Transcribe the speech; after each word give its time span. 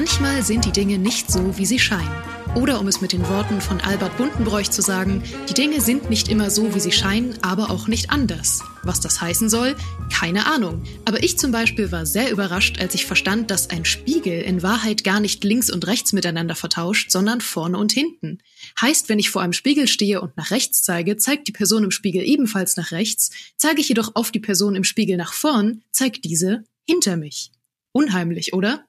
Manchmal 0.00 0.42
sind 0.42 0.64
die 0.64 0.72
Dinge 0.72 0.96
nicht 0.96 1.30
so, 1.30 1.58
wie 1.58 1.66
sie 1.66 1.78
scheinen. 1.78 2.22
Oder 2.54 2.80
um 2.80 2.88
es 2.88 3.02
mit 3.02 3.12
den 3.12 3.28
Worten 3.28 3.60
von 3.60 3.82
Albert 3.82 4.16
Bundenbroich 4.16 4.70
zu 4.70 4.80
sagen, 4.80 5.22
die 5.46 5.52
Dinge 5.52 5.82
sind 5.82 6.08
nicht 6.08 6.28
immer 6.28 6.48
so, 6.48 6.74
wie 6.74 6.80
sie 6.80 6.90
scheinen, 6.90 7.36
aber 7.42 7.70
auch 7.70 7.86
nicht 7.86 8.08
anders. 8.08 8.62
Was 8.82 9.00
das 9.00 9.20
heißen 9.20 9.50
soll, 9.50 9.76
keine 10.10 10.46
Ahnung. 10.46 10.84
Aber 11.04 11.22
ich 11.22 11.38
zum 11.38 11.52
Beispiel 11.52 11.92
war 11.92 12.06
sehr 12.06 12.30
überrascht, 12.30 12.80
als 12.80 12.94
ich 12.94 13.04
verstand, 13.04 13.50
dass 13.50 13.68
ein 13.68 13.84
Spiegel 13.84 14.40
in 14.40 14.62
Wahrheit 14.62 15.04
gar 15.04 15.20
nicht 15.20 15.44
links 15.44 15.68
und 15.68 15.86
rechts 15.86 16.14
miteinander 16.14 16.54
vertauscht, 16.54 17.10
sondern 17.10 17.42
vorne 17.42 17.76
und 17.76 17.92
hinten. 17.92 18.38
Heißt, 18.80 19.10
wenn 19.10 19.18
ich 19.18 19.28
vor 19.28 19.42
einem 19.42 19.52
Spiegel 19.52 19.86
stehe 19.86 20.22
und 20.22 20.34
nach 20.38 20.50
rechts 20.50 20.82
zeige, 20.82 21.18
zeigt 21.18 21.46
die 21.46 21.52
Person 21.52 21.84
im 21.84 21.90
Spiegel 21.90 22.26
ebenfalls 22.26 22.78
nach 22.78 22.90
rechts, 22.90 23.32
zeige 23.58 23.82
ich 23.82 23.90
jedoch 23.90 24.12
auf 24.14 24.30
die 24.30 24.40
Person 24.40 24.76
im 24.76 24.84
Spiegel 24.84 25.18
nach 25.18 25.34
vorn, 25.34 25.82
zeigt 25.92 26.24
diese 26.24 26.64
hinter 26.88 27.18
mich. 27.18 27.52
Unheimlich, 27.92 28.54
oder? 28.54 28.86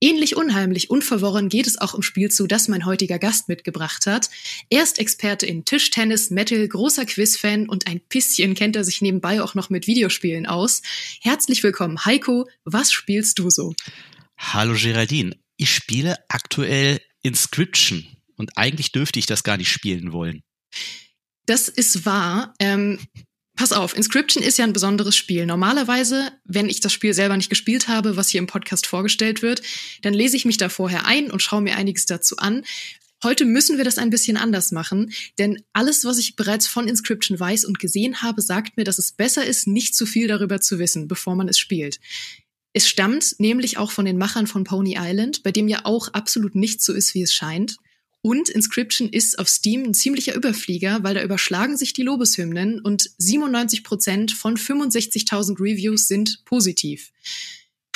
Ähnlich 0.00 0.36
unheimlich 0.36 0.90
und 0.90 1.02
verworren 1.04 1.48
geht 1.48 1.66
es 1.66 1.80
auch 1.80 1.94
im 1.94 2.02
Spiel 2.02 2.30
zu, 2.30 2.46
das 2.46 2.68
mein 2.68 2.84
heutiger 2.84 3.18
Gast 3.18 3.48
mitgebracht 3.48 4.06
hat. 4.06 4.30
Er 4.68 4.82
ist 4.82 4.98
Experte 4.98 5.46
in 5.46 5.64
Tischtennis, 5.64 6.30
Metal, 6.30 6.66
großer 6.66 7.06
Quizfan 7.06 7.68
und 7.68 7.86
ein 7.86 8.00
bisschen 8.08 8.54
kennt 8.54 8.76
er 8.76 8.84
sich 8.84 9.02
nebenbei 9.02 9.42
auch 9.42 9.54
noch 9.54 9.70
mit 9.70 9.86
Videospielen 9.86 10.46
aus. 10.46 10.82
Herzlich 11.20 11.62
willkommen, 11.62 12.04
Heiko. 12.04 12.48
Was 12.64 12.92
spielst 12.92 13.38
du 13.38 13.50
so? 13.50 13.74
Hallo 14.38 14.74
Geraldine. 14.76 15.36
Ich 15.56 15.74
spiele 15.74 16.16
aktuell 16.28 17.00
Inscription 17.22 18.06
und 18.36 18.56
eigentlich 18.56 18.92
dürfte 18.92 19.18
ich 19.18 19.26
das 19.26 19.44
gar 19.44 19.56
nicht 19.56 19.70
spielen 19.70 20.12
wollen. 20.12 20.42
Das 21.46 21.68
ist 21.68 22.06
wahr. 22.06 22.54
Ähm, 22.58 22.98
Pass 23.54 23.72
auf, 23.72 23.96
Inscription 23.96 24.42
ist 24.42 24.58
ja 24.58 24.64
ein 24.64 24.72
besonderes 24.72 25.14
Spiel. 25.14 25.44
Normalerweise, 25.46 26.32
wenn 26.44 26.68
ich 26.68 26.80
das 26.80 26.92
Spiel 26.92 27.12
selber 27.12 27.36
nicht 27.36 27.50
gespielt 27.50 27.86
habe, 27.86 28.16
was 28.16 28.30
hier 28.30 28.40
im 28.40 28.46
Podcast 28.46 28.86
vorgestellt 28.86 29.42
wird, 29.42 29.62
dann 30.00 30.14
lese 30.14 30.36
ich 30.36 30.44
mich 30.44 30.56
da 30.56 30.68
vorher 30.68 31.06
ein 31.06 31.30
und 31.30 31.42
schaue 31.42 31.60
mir 31.60 31.76
einiges 31.76 32.06
dazu 32.06 32.38
an. 32.38 32.64
Heute 33.22 33.44
müssen 33.44 33.76
wir 33.76 33.84
das 33.84 33.98
ein 33.98 34.10
bisschen 34.10 34.36
anders 34.36 34.72
machen, 34.72 35.12
denn 35.38 35.62
alles, 35.72 36.04
was 36.04 36.18
ich 36.18 36.34
bereits 36.34 36.66
von 36.66 36.88
Inscription 36.88 37.38
weiß 37.38 37.64
und 37.66 37.78
gesehen 37.78 38.22
habe, 38.22 38.42
sagt 38.42 38.76
mir, 38.76 38.84
dass 38.84 38.98
es 38.98 39.12
besser 39.12 39.44
ist, 39.44 39.68
nicht 39.68 39.94
zu 39.94 40.06
viel 40.06 40.26
darüber 40.26 40.60
zu 40.60 40.80
wissen, 40.80 41.06
bevor 41.06 41.36
man 41.36 41.46
es 41.46 41.58
spielt. 41.58 42.00
Es 42.72 42.88
stammt 42.88 43.36
nämlich 43.38 43.78
auch 43.78 43.92
von 43.92 44.06
den 44.06 44.18
Machern 44.18 44.48
von 44.48 44.64
Pony 44.64 44.96
Island, 44.98 45.42
bei 45.42 45.52
dem 45.52 45.68
ja 45.68 45.84
auch 45.84 46.08
absolut 46.08 46.54
nicht 46.54 46.82
so 46.82 46.92
ist, 46.92 47.14
wie 47.14 47.22
es 47.22 47.32
scheint. 47.32 47.76
Und 48.22 48.48
Inscription 48.48 49.08
ist 49.08 49.40
auf 49.40 49.48
Steam 49.48 49.82
ein 49.82 49.94
ziemlicher 49.94 50.34
Überflieger, 50.34 51.02
weil 51.02 51.14
da 51.14 51.22
überschlagen 51.22 51.76
sich 51.76 51.92
die 51.92 52.04
Lobeshymnen 52.04 52.80
und 52.80 53.10
97 53.18 53.82
Prozent 53.82 54.32
von 54.32 54.56
65.000 54.56 55.60
Reviews 55.60 56.06
sind 56.06 56.44
positiv. 56.44 57.10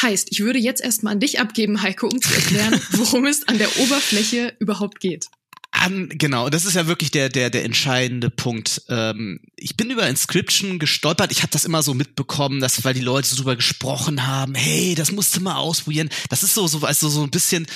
Heißt, 0.03 0.29
ich 0.31 0.41
würde 0.41 0.59
jetzt 0.59 0.83
erstmal 0.83 1.15
an 1.15 1.21
dich 1.21 1.39
abgeben, 1.39 1.81
Heiko, 1.81 2.09
um 2.09 2.21
zu 2.21 2.35
erklären, 2.35 2.81
worum 2.91 3.25
es 3.25 3.47
an 3.47 3.59
der 3.59 3.75
Oberfläche 3.79 4.55
überhaupt 4.59 4.99
geht. 4.99 5.29
An, 5.71 6.09
genau, 6.09 6.51
das 6.51 6.65
ist 6.65 6.75
ja 6.75 6.87
wirklich 6.87 7.11
der 7.11 7.29
der 7.29 7.51
der 7.51 7.65
entscheidende 7.65 8.31
Punkt. 8.31 8.83
Ähm, 8.89 9.41
ich 9.57 9.77
bin 9.77 9.91
über 9.91 10.09
Inscription 10.09 10.79
gestolpert. 10.79 11.33
Ich 11.33 11.43
habe 11.43 11.53
das 11.53 11.65
immer 11.65 11.83
so 11.83 11.95
mitbekommen, 11.95 12.61
dass 12.61 12.83
weil 12.85 12.95
die 12.95 13.01
Leute 13.01 13.29
so 13.29 13.37
drüber 13.37 13.57
gesprochen 13.57 14.27
haben, 14.27 14.55
hey, 14.55 14.95
das 14.95 15.13
musst 15.13 15.37
du 15.37 15.41
mal 15.41 15.57
ausprobieren. 15.57 16.09
Das 16.31 16.43
ist 16.43 16.55
so 16.55 16.67
so 16.67 16.81
also 16.81 17.09
so 17.09 17.23
ein 17.23 17.31
bisschen 17.31 17.67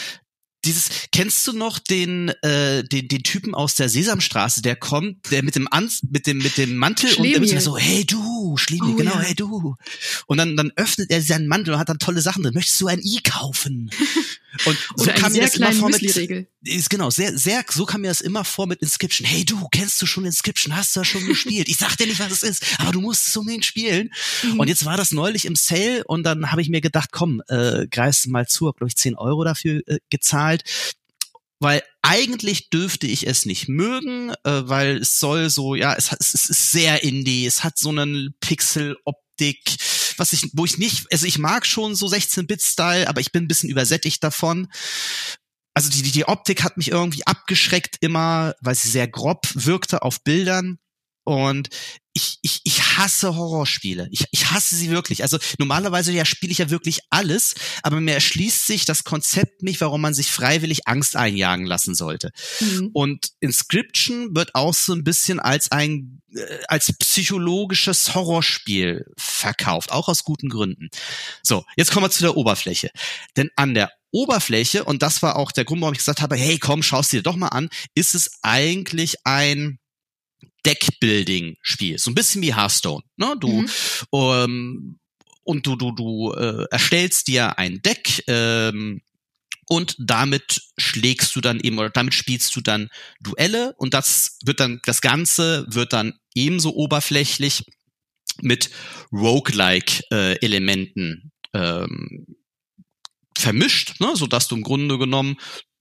dieses, 0.64 0.88
kennst 1.12 1.46
du 1.46 1.52
noch 1.52 1.78
den, 1.78 2.28
äh, 2.42 2.84
den, 2.84 3.08
den 3.08 3.22
Typen 3.22 3.54
aus 3.54 3.74
der 3.74 3.88
Sesamstraße, 3.88 4.62
der 4.62 4.76
kommt, 4.76 5.30
der 5.30 5.42
mit 5.42 5.54
dem 5.56 5.68
Ans, 5.72 6.02
mit 6.02 6.26
dem, 6.26 6.38
mit 6.38 6.58
dem 6.58 6.76
Mantel 6.76 7.10
Schlemiel. 7.10 7.38
und 7.40 7.50
der 7.50 7.60
so, 7.60 7.76
hey 7.78 8.04
du, 8.04 8.56
Schlemi, 8.56 8.92
Oh, 8.92 8.94
genau, 8.94 9.14
ja. 9.14 9.20
hey 9.20 9.34
du. 9.34 9.76
Und 10.26 10.38
dann, 10.38 10.56
dann 10.56 10.72
öffnet 10.76 11.10
er 11.10 11.22
seinen 11.22 11.48
Mantel 11.48 11.74
und 11.74 11.80
hat 11.80 11.88
dann 11.88 11.98
tolle 11.98 12.20
Sachen 12.20 12.42
drin. 12.42 12.54
Möchtest 12.54 12.80
du 12.80 12.86
ein 12.88 13.00
I 13.00 13.20
kaufen? 13.22 13.90
Und 14.64 14.76
so 14.96 15.04
Oder 15.04 15.12
kam 15.14 15.32
mir 15.32 15.42
das 15.42 15.54
immer 15.54 15.72
vor 15.72 15.90
mit, 15.90 16.02
ist 16.02 16.90
genau, 16.90 17.10
sehr, 17.10 17.36
sehr, 17.38 17.64
so 17.70 17.86
kam 17.86 18.00
mir 18.00 18.08
das 18.08 18.20
immer 18.20 18.44
vor 18.44 18.66
mit 18.66 18.80
Inscription. 18.82 19.26
Hey 19.26 19.44
du, 19.44 19.68
kennst 19.70 20.00
du 20.02 20.06
schon 20.06 20.24
Inscription? 20.24 20.76
Hast 20.76 20.94
du 20.94 21.00
das 21.00 21.08
schon 21.08 21.24
gespielt? 21.26 21.68
Ich 21.68 21.76
sag 21.76 21.96
dir 21.96 22.06
nicht, 22.06 22.18
was 22.18 22.32
es 22.32 22.42
ist, 22.42 22.64
aber 22.78 22.92
du 22.92 23.00
musst 23.00 23.28
es 23.28 23.36
unbedingt 23.36 23.64
spielen. 23.64 24.10
Mhm. 24.42 24.60
Und 24.60 24.68
jetzt 24.68 24.84
war 24.84 24.96
das 24.96 25.12
neulich 25.12 25.44
im 25.44 25.56
Sale 25.56 26.04
und 26.04 26.24
dann 26.24 26.50
habe 26.50 26.62
ich 26.62 26.68
mir 26.68 26.80
gedacht, 26.80 27.10
komm, 27.12 27.42
äh, 27.48 27.86
greifst 27.88 28.26
mal 28.26 28.46
zu, 28.46 28.66
hab 28.66 28.76
glaube 28.76 28.88
ich 28.88 28.96
10 28.96 29.16
Euro 29.16 29.44
dafür 29.44 29.82
äh, 29.86 29.98
gezahlt. 30.10 30.64
Weil 31.60 31.82
eigentlich 32.02 32.70
dürfte 32.70 33.06
ich 33.06 33.26
es 33.26 33.44
nicht 33.44 33.68
mögen, 33.68 34.30
äh, 34.44 34.62
weil 34.64 34.98
es 34.98 35.20
soll 35.20 35.50
so, 35.50 35.74
ja, 35.74 35.94
es, 35.94 36.10
es 36.18 36.34
ist 36.34 36.72
sehr 36.72 37.02
indie, 37.02 37.44
es 37.44 37.62
hat 37.62 37.78
so 37.78 37.90
einen 37.90 38.34
Pixel-Optik, 38.40 39.76
was 40.20 40.32
ich, 40.32 40.50
wo 40.52 40.64
ich 40.64 40.78
nicht, 40.78 41.06
also 41.10 41.26
ich 41.26 41.38
mag 41.38 41.66
schon 41.66 41.96
so 41.96 42.06
16-Bit-Style, 42.06 43.08
aber 43.08 43.20
ich 43.20 43.32
bin 43.32 43.44
ein 43.44 43.48
bisschen 43.48 43.70
übersättigt 43.70 44.22
davon. 44.22 44.68
Also 45.74 45.90
die, 45.90 46.02
die, 46.02 46.10
die 46.12 46.26
Optik 46.26 46.62
hat 46.62 46.76
mich 46.76 46.90
irgendwie 46.90 47.26
abgeschreckt 47.26 47.96
immer, 48.00 48.54
weil 48.60 48.74
sie 48.74 48.90
sehr 48.90 49.08
grob 49.08 49.48
wirkte 49.54 50.02
auf 50.02 50.22
Bildern. 50.22 50.78
Und 51.24 51.68
ich, 52.12 52.38
ich, 52.42 52.60
ich 52.64 52.82
hasse 52.98 53.36
Horrorspiele. 53.36 54.08
Ich, 54.10 54.24
ich 54.32 54.50
hasse 54.50 54.74
sie 54.74 54.90
wirklich. 54.90 55.22
Also 55.22 55.38
normalerweise 55.58 56.12
ja 56.12 56.24
spiele 56.24 56.52
ich 56.52 56.58
ja 56.58 56.70
wirklich 56.70 57.00
alles, 57.10 57.54
aber 57.82 58.00
mir 58.00 58.14
erschließt 58.14 58.66
sich 58.66 58.84
das 58.84 59.04
Konzept 59.04 59.62
nicht, 59.62 59.80
warum 59.80 60.00
man 60.00 60.14
sich 60.14 60.30
freiwillig 60.30 60.88
Angst 60.88 61.16
einjagen 61.16 61.66
lassen 61.66 61.94
sollte. 61.94 62.30
Mhm. 62.60 62.90
Und 62.92 63.30
Inscription 63.40 64.34
wird 64.34 64.54
auch 64.54 64.74
so 64.74 64.92
ein 64.92 65.04
bisschen 65.04 65.40
als 65.40 65.70
ein 65.70 66.20
äh, 66.34 66.58
als 66.68 66.92
psychologisches 66.98 68.14
Horrorspiel 68.14 69.06
verkauft, 69.16 69.92
auch 69.92 70.08
aus 70.08 70.24
guten 70.24 70.48
Gründen. 70.48 70.88
So, 71.42 71.64
jetzt 71.76 71.92
kommen 71.92 72.06
wir 72.06 72.10
zu 72.10 72.22
der 72.22 72.36
Oberfläche. 72.36 72.90
Denn 73.36 73.50
an 73.56 73.74
der 73.74 73.90
Oberfläche, 74.12 74.84
und 74.84 75.02
das 75.02 75.22
war 75.22 75.36
auch 75.36 75.52
der 75.52 75.64
Grund, 75.64 75.80
warum 75.80 75.94
ich 75.94 75.98
gesagt 75.98 76.20
habe, 76.22 76.36
hey, 76.36 76.58
komm, 76.58 76.82
schaust 76.82 77.12
dir 77.12 77.22
doch 77.22 77.36
mal 77.36 77.48
an, 77.48 77.68
ist 77.94 78.14
es 78.14 78.38
eigentlich 78.42 79.16
ein 79.24 79.79
Deckbuilding-Spiel. 80.66 81.98
So 81.98 82.10
ein 82.10 82.14
bisschen 82.14 82.42
wie 82.42 82.54
Hearthstone. 82.54 83.02
Ne? 83.16 83.34
Du, 83.40 83.62
Mhm. 83.62 83.68
ähm, 84.14 84.98
und 85.42 85.66
du, 85.66 85.76
du, 85.76 85.92
du 85.92 86.32
äh, 86.32 86.66
erstellst 86.70 87.28
dir 87.28 87.58
ein 87.58 87.82
Deck, 87.82 88.22
ähm, 88.28 89.00
und 89.70 89.94
damit 90.00 90.62
schlägst 90.78 91.36
du 91.36 91.40
dann 91.40 91.60
eben 91.60 91.78
oder 91.78 91.90
damit 91.90 92.12
spielst 92.12 92.56
du 92.56 92.60
dann 92.60 92.88
Duelle 93.20 93.72
und 93.78 93.94
das 93.94 94.36
wird 94.44 94.58
dann 94.58 94.80
das 94.84 95.00
Ganze 95.00 95.64
wird 95.68 95.92
dann 95.92 96.14
ebenso 96.34 96.74
oberflächlich 96.74 97.62
mit 98.42 98.70
roguelike 99.12 100.02
äh, 100.10 100.34
Elementen 100.44 101.30
ähm, 101.54 102.26
vermischt, 103.38 104.00
ne, 104.00 104.16
so 104.16 104.26
dass 104.26 104.48
du 104.48 104.56
im 104.56 104.62
Grunde 104.64 104.98
genommen 104.98 105.36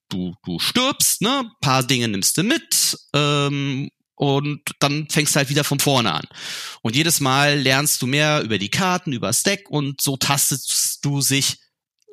du 0.10 0.36
du 0.46 0.60
stirbst, 0.60 1.24
ne, 1.24 1.50
paar 1.60 1.82
Dinge 1.82 2.08
nimmst 2.10 2.38
du 2.38 2.44
mit 2.44 2.96
ähm, 3.16 3.90
und 4.20 4.60
dann 4.80 5.08
fängst 5.10 5.34
du 5.34 5.38
halt 5.38 5.50
wieder 5.50 5.64
von 5.64 5.80
vorne 5.80 6.14
an. 6.14 6.26
Und 6.82 6.98
jedes 6.98 7.22
Mal 7.22 7.58
lernst 7.58 8.02
du 8.02 8.06
mehr 8.06 8.42
über 8.42 8.58
die 8.58 8.70
Karten, 8.70 9.14
über 9.14 9.32
Deck 9.46 9.70
und 9.70 10.02
so 10.02 10.18
tastest 10.18 11.00
du 11.06 11.22
sich 11.22 11.60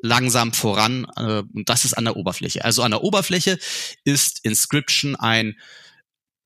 langsam 0.03 0.53
voran 0.53 1.09
äh, 1.17 1.43
und 1.53 1.69
das 1.69 1.85
ist 1.85 1.95
an 1.95 2.05
der 2.05 2.17
Oberfläche. 2.17 2.65
Also 2.65 2.85
an 2.85 2.93
der 2.93 3.03
Oberfläche 3.03 3.59
ist 4.05 4.39
Inscription 4.45 5.17
ein 5.17 5.57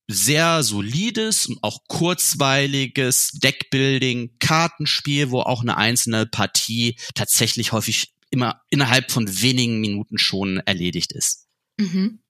sehr 0.09 0.63
solides 0.63 1.47
und 1.47 1.63
auch 1.63 1.81
kurzweiliges 1.89 3.33
Deckbuilding, 3.33 4.37
Kartenspiel, 4.39 5.31
wo 5.31 5.43
auch 5.43 5.61
eine 5.61 5.77
einzelne 5.77 6.25
Partie 6.25 6.97
tatsächlich 7.15 7.73
häufig 7.73 8.15
immer 8.31 8.63
innerhalb 8.71 9.11
von 9.11 9.43
wenigen 9.43 9.79
Minuten 9.81 10.17
schon 10.17 10.57
erledigt 10.61 11.13
ist. 11.13 11.49
Mhm. 11.79 12.23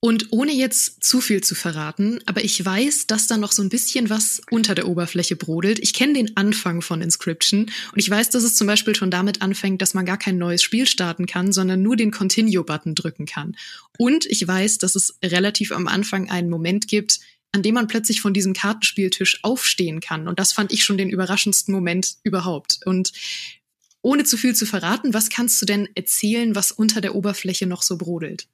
Und 0.00 0.28
ohne 0.30 0.52
jetzt 0.52 1.02
zu 1.02 1.20
viel 1.20 1.42
zu 1.42 1.56
verraten, 1.56 2.20
aber 2.24 2.44
ich 2.44 2.64
weiß, 2.64 3.08
dass 3.08 3.26
da 3.26 3.36
noch 3.36 3.50
so 3.50 3.62
ein 3.62 3.68
bisschen 3.68 4.08
was 4.08 4.40
unter 4.48 4.76
der 4.76 4.86
Oberfläche 4.86 5.34
brodelt. 5.34 5.80
Ich 5.80 5.92
kenne 5.92 6.12
den 6.12 6.36
Anfang 6.36 6.82
von 6.82 7.02
Inscription 7.02 7.62
und 7.62 7.98
ich 7.98 8.08
weiß, 8.08 8.30
dass 8.30 8.44
es 8.44 8.54
zum 8.54 8.68
Beispiel 8.68 8.94
schon 8.94 9.10
damit 9.10 9.42
anfängt, 9.42 9.82
dass 9.82 9.94
man 9.94 10.06
gar 10.06 10.16
kein 10.16 10.38
neues 10.38 10.62
Spiel 10.62 10.86
starten 10.86 11.26
kann, 11.26 11.52
sondern 11.52 11.82
nur 11.82 11.96
den 11.96 12.12
Continue-Button 12.12 12.94
drücken 12.94 13.26
kann. 13.26 13.56
Und 13.98 14.24
ich 14.26 14.46
weiß, 14.46 14.78
dass 14.78 14.94
es 14.94 15.18
relativ 15.24 15.72
am 15.72 15.88
Anfang 15.88 16.30
einen 16.30 16.48
Moment 16.48 16.86
gibt, 16.86 17.18
an 17.50 17.64
dem 17.64 17.74
man 17.74 17.88
plötzlich 17.88 18.20
von 18.20 18.32
diesem 18.32 18.52
Kartenspieltisch 18.52 19.40
aufstehen 19.42 19.98
kann. 19.98 20.28
Und 20.28 20.38
das 20.38 20.52
fand 20.52 20.72
ich 20.72 20.84
schon 20.84 20.98
den 20.98 21.10
überraschendsten 21.10 21.74
Moment 21.74 22.18
überhaupt. 22.22 22.78
Und 22.84 23.12
ohne 24.00 24.22
zu 24.22 24.36
viel 24.36 24.54
zu 24.54 24.64
verraten, 24.64 25.12
was 25.12 25.28
kannst 25.28 25.60
du 25.60 25.66
denn 25.66 25.88
erzählen, 25.96 26.54
was 26.54 26.70
unter 26.70 27.00
der 27.00 27.16
Oberfläche 27.16 27.66
noch 27.66 27.82
so 27.82 27.98
brodelt? 27.98 28.46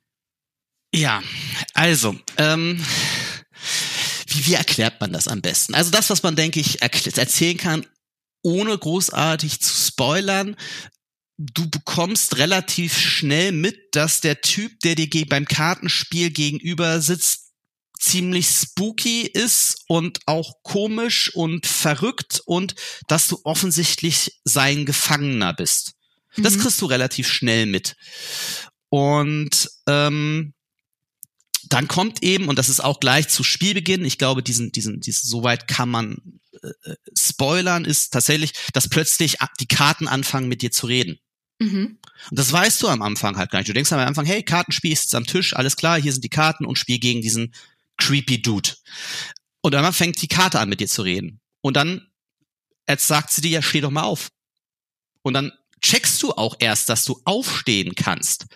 Ja, 0.95 1.23
also, 1.75 2.17
ähm, 2.37 2.81
wie, 4.29 4.47
wie 4.47 4.55
erklärt 4.55 5.01
man 5.01 5.13
das 5.13 5.27
am 5.29 5.43
besten? 5.43 5.75
Also 5.75 5.91
das, 5.91 6.09
was 6.11 6.23
man, 6.23 6.37
denke 6.37 6.61
ich, 6.61 6.83
erzählen 7.19 7.57
kann, 7.57 7.87
ohne 8.43 8.79
großartig 8.79 9.61
zu 9.61 9.75
spoilern, 9.75 10.57
du 11.37 11.69
bekommst 11.69 12.37
relativ 12.39 12.97
schnell 12.97 13.51
mit, 13.53 13.77
dass 13.93 14.21
der 14.21 14.41
Typ, 14.41 14.79
der 14.81 14.95
dir 14.95 15.09
beim 15.29 15.47
Kartenspiel 15.47 16.31
gegenüber 16.31 17.01
sitzt, 17.01 17.41
ziemlich 17.99 18.47
spooky 18.47 19.23
ist 19.23 19.83
und 19.89 20.21
auch 20.27 20.63
komisch 20.63 21.35
und 21.35 21.67
verrückt 21.67 22.41
und 22.45 22.75
dass 23.09 23.27
du 23.29 23.41
offensichtlich 23.45 24.41
sein 24.45 24.87
Gefangener 24.87 25.55
bist. 25.55 25.95
Das 26.37 26.55
Mhm. 26.55 26.61
kriegst 26.61 26.81
du 26.83 26.87
relativ 26.87 27.29
schnell 27.29 27.67
mit. 27.67 27.97
Und 28.91 29.69
ähm, 29.89 30.54
dann 31.75 31.89
kommt 31.89 32.23
eben, 32.23 32.49
und 32.49 32.59
das 32.59 32.69
ist 32.69 32.81
auch 32.81 33.01
gleich 33.01 33.29
zu 33.29 33.43
Spielbeginn, 33.43 34.05
ich 34.05 34.19
glaube, 34.19 34.43
diesen, 34.43 34.73
diesen, 34.73 35.01
diesen, 35.01 35.29
soweit 35.29 35.69
kann 35.69 35.89
man 35.89 36.41
äh, 36.63 36.91
äh 36.91 36.97
spoilern, 37.17 37.85
ist 37.85 38.13
tatsächlich, 38.13 38.53
dass 38.73 38.89
plötzlich 38.89 39.37
die 39.61 39.67
Karten 39.67 40.09
anfangen 40.09 40.49
mit 40.49 40.63
dir 40.63 40.71
zu 40.71 40.87
reden. 40.87 41.19
Mhm. 41.59 41.99
Und 42.31 42.39
das 42.39 42.53
weißt 42.53 42.83
du 42.83 42.89
am 42.89 43.03
Anfang 43.03 43.37
halt 43.37 43.51
gar 43.51 43.59
nicht. 43.59 43.69
Du 43.69 43.75
denkst 43.75 43.93
am 43.93 43.99
Anfang, 43.99 44.25
hey, 44.25 44.43
Kartenspiel 44.43 44.93
ist 44.93 45.15
am 45.15 45.27
Tisch, 45.27 45.55
alles 45.55 45.77
klar, 45.77 46.01
hier 46.01 46.13
sind 46.13 46.25
die 46.25 46.31
Karten 46.31 46.65
und 46.65 46.79
spiel 46.79 46.99
gegen 46.99 47.23
diesen 47.23 47.55
creepy 47.99 48.41
Dude. 48.41 48.71
Und 49.61 49.73
dann 49.73 49.93
fängt 49.93 50.21
die 50.23 50.29
Karte 50.29 50.61
an 50.61 50.69
mit 50.69 50.81
dir 50.81 50.89
zu 50.89 51.03
reden. 51.03 51.41
Und 51.61 51.77
dann 51.77 52.07
jetzt 52.89 53.07
sagt 53.07 53.31
sie 53.31 53.41
dir, 53.41 53.51
ja, 53.51 53.63
steh 53.63 53.81
doch 53.81 53.91
mal 53.91 54.03
auf. 54.03 54.29
Und 55.23 55.35
dann 55.35 55.53
checkst 55.81 56.23
du 56.23 56.33
auch 56.33 56.57
erst, 56.59 56.89
dass 56.89 57.05
du 57.05 57.21
aufstehen 57.25 57.95
kannst. 57.95 58.47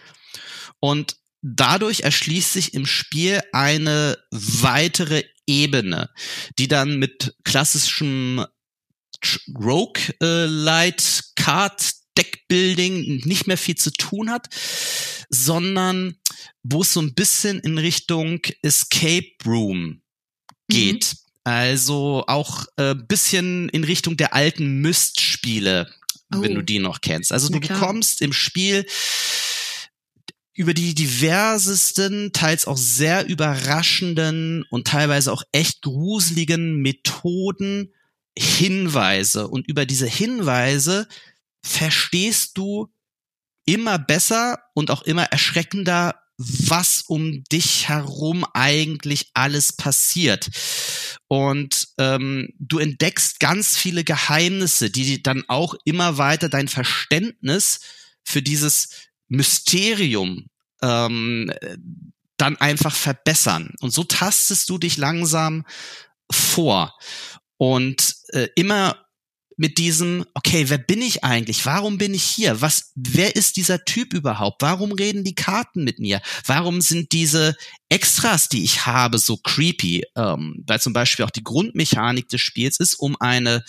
Und 0.80 1.16
dadurch 1.56 2.00
erschließt 2.00 2.52
sich 2.52 2.74
im 2.74 2.86
Spiel 2.86 3.40
eine 3.52 4.18
weitere 4.30 5.24
Ebene, 5.46 6.10
die 6.58 6.68
dann 6.68 6.98
mit 6.98 7.34
klassischem 7.44 8.44
Rogue 9.58 10.02
äh, 10.22 10.46
Light 10.46 11.24
Card 11.36 11.92
Deckbuilding 12.16 13.22
nicht 13.24 13.46
mehr 13.46 13.56
viel 13.56 13.76
zu 13.76 13.92
tun 13.92 14.30
hat, 14.30 14.48
sondern 15.30 16.16
wo 16.62 16.82
es 16.82 16.92
so 16.92 17.00
ein 17.00 17.14
bisschen 17.14 17.60
in 17.60 17.78
Richtung 17.78 18.40
Escape 18.62 19.30
Room 19.46 20.02
geht. 20.68 21.14
Mhm. 21.14 21.18
Also 21.44 22.24
auch 22.26 22.66
äh, 22.76 22.94
bisschen 22.94 23.68
in 23.70 23.84
Richtung 23.84 24.16
der 24.16 24.34
alten 24.34 24.80
Myst-Spiele, 24.82 25.90
oh. 26.34 26.42
wenn 26.42 26.54
du 26.54 26.62
die 26.62 26.78
noch 26.78 27.00
kennst. 27.00 27.32
Also 27.32 27.48
du 27.48 27.58
bekommst 27.58 28.20
im 28.20 28.34
Spiel 28.34 28.84
über 30.58 30.74
die 30.74 30.92
diversesten, 30.92 32.32
teils 32.32 32.66
auch 32.66 32.76
sehr 32.76 33.28
überraschenden 33.28 34.64
und 34.70 34.88
teilweise 34.88 35.32
auch 35.32 35.44
echt 35.52 35.82
gruseligen 35.82 36.82
Methoden 36.82 37.94
Hinweise. 38.36 39.46
Und 39.46 39.68
über 39.68 39.86
diese 39.86 40.08
Hinweise 40.08 41.06
verstehst 41.64 42.58
du 42.58 42.88
immer 43.66 44.00
besser 44.00 44.58
und 44.74 44.90
auch 44.90 45.02
immer 45.02 45.24
erschreckender, 45.24 46.20
was 46.38 47.02
um 47.06 47.44
dich 47.44 47.88
herum 47.88 48.44
eigentlich 48.52 49.30
alles 49.34 49.72
passiert. 49.72 50.50
Und 51.28 51.86
ähm, 51.98 52.52
du 52.58 52.80
entdeckst 52.80 53.38
ganz 53.38 53.76
viele 53.76 54.02
Geheimnisse, 54.02 54.90
die 54.90 55.22
dann 55.22 55.44
auch 55.46 55.74
immer 55.84 56.18
weiter 56.18 56.48
dein 56.48 56.66
Verständnis 56.66 57.80
für 58.24 58.42
dieses 58.42 59.07
Mysterium 59.28 60.46
ähm, 60.82 61.52
dann 62.36 62.56
einfach 62.56 62.94
verbessern. 62.94 63.74
Und 63.80 63.92
so 63.92 64.04
tastest 64.04 64.70
du 64.70 64.78
dich 64.78 64.96
langsam 64.96 65.64
vor. 66.30 66.96
Und 67.56 68.14
äh, 68.28 68.48
immer 68.54 69.07
mit 69.58 69.76
diesem, 69.78 70.24
okay, 70.34 70.68
wer 70.68 70.78
bin 70.78 71.02
ich 71.02 71.24
eigentlich? 71.24 71.66
Warum 71.66 71.98
bin 71.98 72.14
ich 72.14 72.22
hier? 72.22 72.60
Was, 72.60 72.92
wer 72.94 73.34
ist 73.34 73.56
dieser 73.56 73.84
Typ 73.84 74.14
überhaupt? 74.14 74.62
Warum 74.62 74.92
reden 74.92 75.24
die 75.24 75.34
Karten 75.34 75.82
mit 75.82 75.98
mir? 75.98 76.22
Warum 76.46 76.80
sind 76.80 77.10
diese 77.10 77.56
Extras, 77.88 78.48
die 78.48 78.62
ich 78.62 78.86
habe, 78.86 79.18
so 79.18 79.36
creepy? 79.36 80.04
Ähm, 80.14 80.62
weil 80.64 80.80
zum 80.80 80.92
Beispiel 80.92 81.24
auch 81.24 81.30
die 81.30 81.42
Grundmechanik 81.42 82.28
des 82.28 82.40
Spiels 82.40 82.78
ist, 82.78 82.94
um 82.94 83.16
eine 83.20 83.64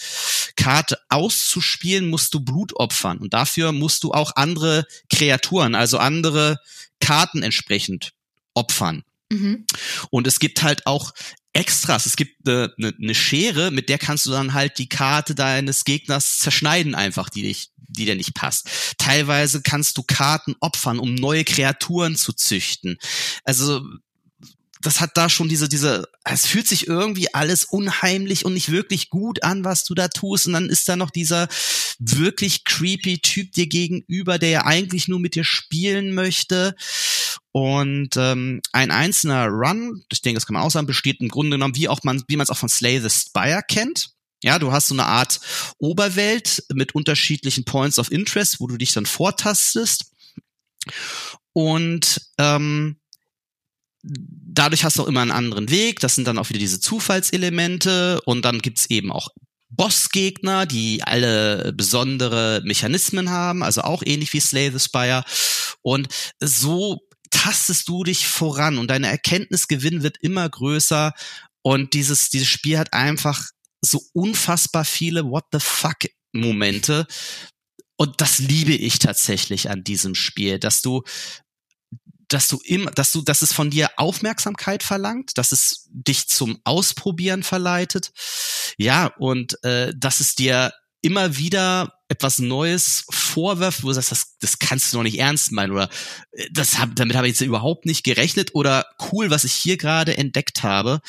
Karte 0.55 0.99
auszuspielen, 1.09 2.07
musst 2.07 2.35
du 2.35 2.39
Blut 2.39 2.75
opfern. 2.75 3.17
Und 3.17 3.33
dafür 3.33 3.71
musst 3.71 4.03
du 4.03 4.11
auch 4.11 4.35
andere 4.35 4.85
Kreaturen, 5.09 5.73
also 5.73 5.97
andere 5.97 6.59
Karten 6.99 7.41
entsprechend 7.41 8.13
opfern. 8.53 9.03
Mhm. 9.31 9.65
Und 10.11 10.27
es 10.27 10.39
gibt 10.39 10.61
halt 10.61 10.85
auch 10.85 11.13
Extras. 11.53 12.05
Es 12.05 12.15
gibt 12.15 12.47
eine, 12.47 12.73
eine, 12.77 12.93
eine 13.01 13.15
Schere, 13.15 13.71
mit 13.71 13.89
der 13.89 13.97
kannst 13.97 14.25
du 14.25 14.31
dann 14.31 14.53
halt 14.53 14.77
die 14.77 14.89
Karte 14.89 15.35
deines 15.35 15.83
Gegners 15.83 16.39
zerschneiden 16.39 16.95
einfach, 16.95 17.29
die 17.29 17.41
dich, 17.41 17.71
die 17.77 18.05
dir 18.05 18.15
nicht 18.15 18.35
passt. 18.35 18.67
Teilweise 18.97 19.61
kannst 19.61 19.97
du 19.97 20.03
Karten 20.03 20.55
opfern, 20.59 20.99
um 20.99 21.15
neue 21.15 21.43
Kreaturen 21.43 22.15
zu 22.15 22.33
züchten. 22.33 22.97
Also 23.43 23.81
das 24.81 25.01
hat 25.01 25.17
da 25.17 25.29
schon 25.29 25.49
diese, 25.49 25.67
diese, 25.67 26.07
es 26.23 26.45
fühlt 26.45 26.67
sich 26.67 26.87
irgendwie 26.87 27.33
alles 27.33 27.65
unheimlich 27.65 28.45
und 28.45 28.53
nicht 28.53 28.71
wirklich 28.71 29.09
gut 29.09 29.43
an, 29.43 29.65
was 29.65 29.83
du 29.83 29.93
da 29.93 30.07
tust. 30.07 30.47
Und 30.47 30.53
dann 30.53 30.69
ist 30.69 30.87
da 30.87 30.95
noch 30.95 31.09
dieser 31.09 31.49
wirklich 31.99 32.63
creepy 32.63 33.19
Typ 33.19 33.51
dir 33.51 33.67
gegenüber, 33.67 34.39
der 34.39 34.49
ja 34.49 34.65
eigentlich 34.65 35.09
nur 35.09 35.19
mit 35.19 35.35
dir 35.35 35.43
spielen 35.43 36.13
möchte. 36.13 36.75
Und 37.51 38.15
ähm, 38.15 38.61
ein 38.71 38.91
einzelner 38.91 39.47
Run, 39.47 40.03
ich 40.11 40.21
denke, 40.21 40.37
das 40.37 40.45
kann 40.45 40.53
man 40.53 40.63
auch 40.63 40.71
sagen, 40.71 40.87
besteht 40.87 41.19
im 41.19 41.27
Grunde 41.27 41.57
genommen, 41.57 41.75
wie 41.75 41.89
auch 41.89 42.03
man, 42.03 42.23
wie 42.27 42.37
man 42.37 42.45
es 42.45 42.49
auch 42.49 42.57
von 42.57 42.69
Slay 42.69 43.01
the 43.01 43.09
Spire 43.09 43.63
kennt. 43.67 44.11
Ja, 44.41 44.59
du 44.59 44.71
hast 44.71 44.87
so 44.87 44.95
eine 44.95 45.05
Art 45.05 45.41
Oberwelt 45.79 46.63
mit 46.73 46.95
unterschiedlichen 46.95 47.65
Points 47.65 47.99
of 47.99 48.11
Interest, 48.11 48.61
wo 48.61 48.67
du 48.67 48.77
dich 48.77 48.93
dann 48.93 49.05
vortastest. 49.05 50.13
Und 51.51 52.21
ähm, 52.37 52.98
dadurch 54.03 54.83
hast 54.83 54.97
du 54.97 55.03
auch 55.03 55.07
immer 55.07 55.21
einen 55.21 55.31
anderen 55.31 55.69
Weg. 55.69 55.99
Das 55.99 56.15
sind 56.15 56.27
dann 56.27 56.37
auch 56.37 56.49
wieder 56.49 56.59
diese 56.59 56.79
Zufallselemente 56.79 58.21
und 58.25 58.43
dann 58.45 58.59
gibt's 58.59 58.85
eben 58.87 59.11
auch 59.11 59.29
Bossgegner, 59.69 60.65
die 60.65 61.03
alle 61.03 61.73
besondere 61.73 62.61
Mechanismen 62.65 63.29
haben, 63.29 63.63
also 63.63 63.81
auch 63.81 64.01
ähnlich 64.05 64.33
wie 64.33 64.39
Slay 64.39 64.71
the 64.71 64.79
Spire. 64.79 65.23
Und 65.81 66.07
so 66.39 66.99
tastest 67.29 67.87
du 67.87 68.03
dich 68.03 68.27
voran 68.27 68.77
und 68.77 68.89
deine 68.89 69.07
Erkenntnisgewinn 69.07 70.01
wird 70.01 70.17
immer 70.21 70.49
größer 70.49 71.13
und 71.61 71.93
dieses, 71.93 72.29
dieses 72.29 72.47
Spiel 72.47 72.79
hat 72.79 72.93
einfach 72.93 73.43
so 73.81 74.01
unfassbar 74.13 74.85
viele 74.85 75.25
What 75.25 75.45
the 75.51 75.59
fuck 75.59 75.97
Momente. 76.33 77.05
Und 77.95 78.21
das 78.21 78.39
liebe 78.39 78.73
ich 78.73 78.99
tatsächlich 78.99 79.69
an 79.69 79.83
diesem 79.83 80.15
Spiel, 80.15 80.57
dass 80.57 80.81
du 80.81 81.03
dass 82.29 82.47
du 82.47 82.59
immer, 82.63 82.91
dass 82.91 83.11
du, 83.11 83.21
dass 83.21 83.41
es 83.41 83.53
von 83.53 83.69
dir 83.69 83.89
Aufmerksamkeit 83.97 84.83
verlangt, 84.83 85.37
dass 85.37 85.51
es 85.51 85.87
dich 85.91 86.27
zum 86.27 86.59
Ausprobieren 86.63 87.43
verleitet, 87.43 88.11
ja, 88.77 89.07
und 89.17 89.61
äh, 89.63 89.93
dass 89.95 90.19
es 90.19 90.35
dir 90.35 90.71
immer 91.01 91.37
wieder 91.37 91.93
etwas 92.09 92.39
Neues 92.39 93.05
vorwirft, 93.09 93.83
wo 93.83 93.87
du 93.87 93.93
sagst, 93.93 94.11
das, 94.11 94.37
das 94.39 94.59
kannst 94.59 94.91
du 94.91 94.97
noch 94.97 95.03
nicht 95.03 95.19
ernst 95.19 95.51
meinen 95.51 95.71
oder 95.71 95.89
äh, 96.31 96.47
das 96.51 96.79
hab, 96.79 96.95
damit 96.95 97.15
habe 97.15 97.27
ich 97.27 97.33
jetzt 97.33 97.41
überhaupt 97.41 97.85
nicht 97.85 98.03
gerechnet 98.03 98.55
oder 98.55 98.85
cool, 99.11 99.29
was 99.29 99.43
ich 99.43 99.53
hier 99.53 99.77
gerade 99.77 100.17
entdeckt 100.17 100.63
habe. 100.63 101.01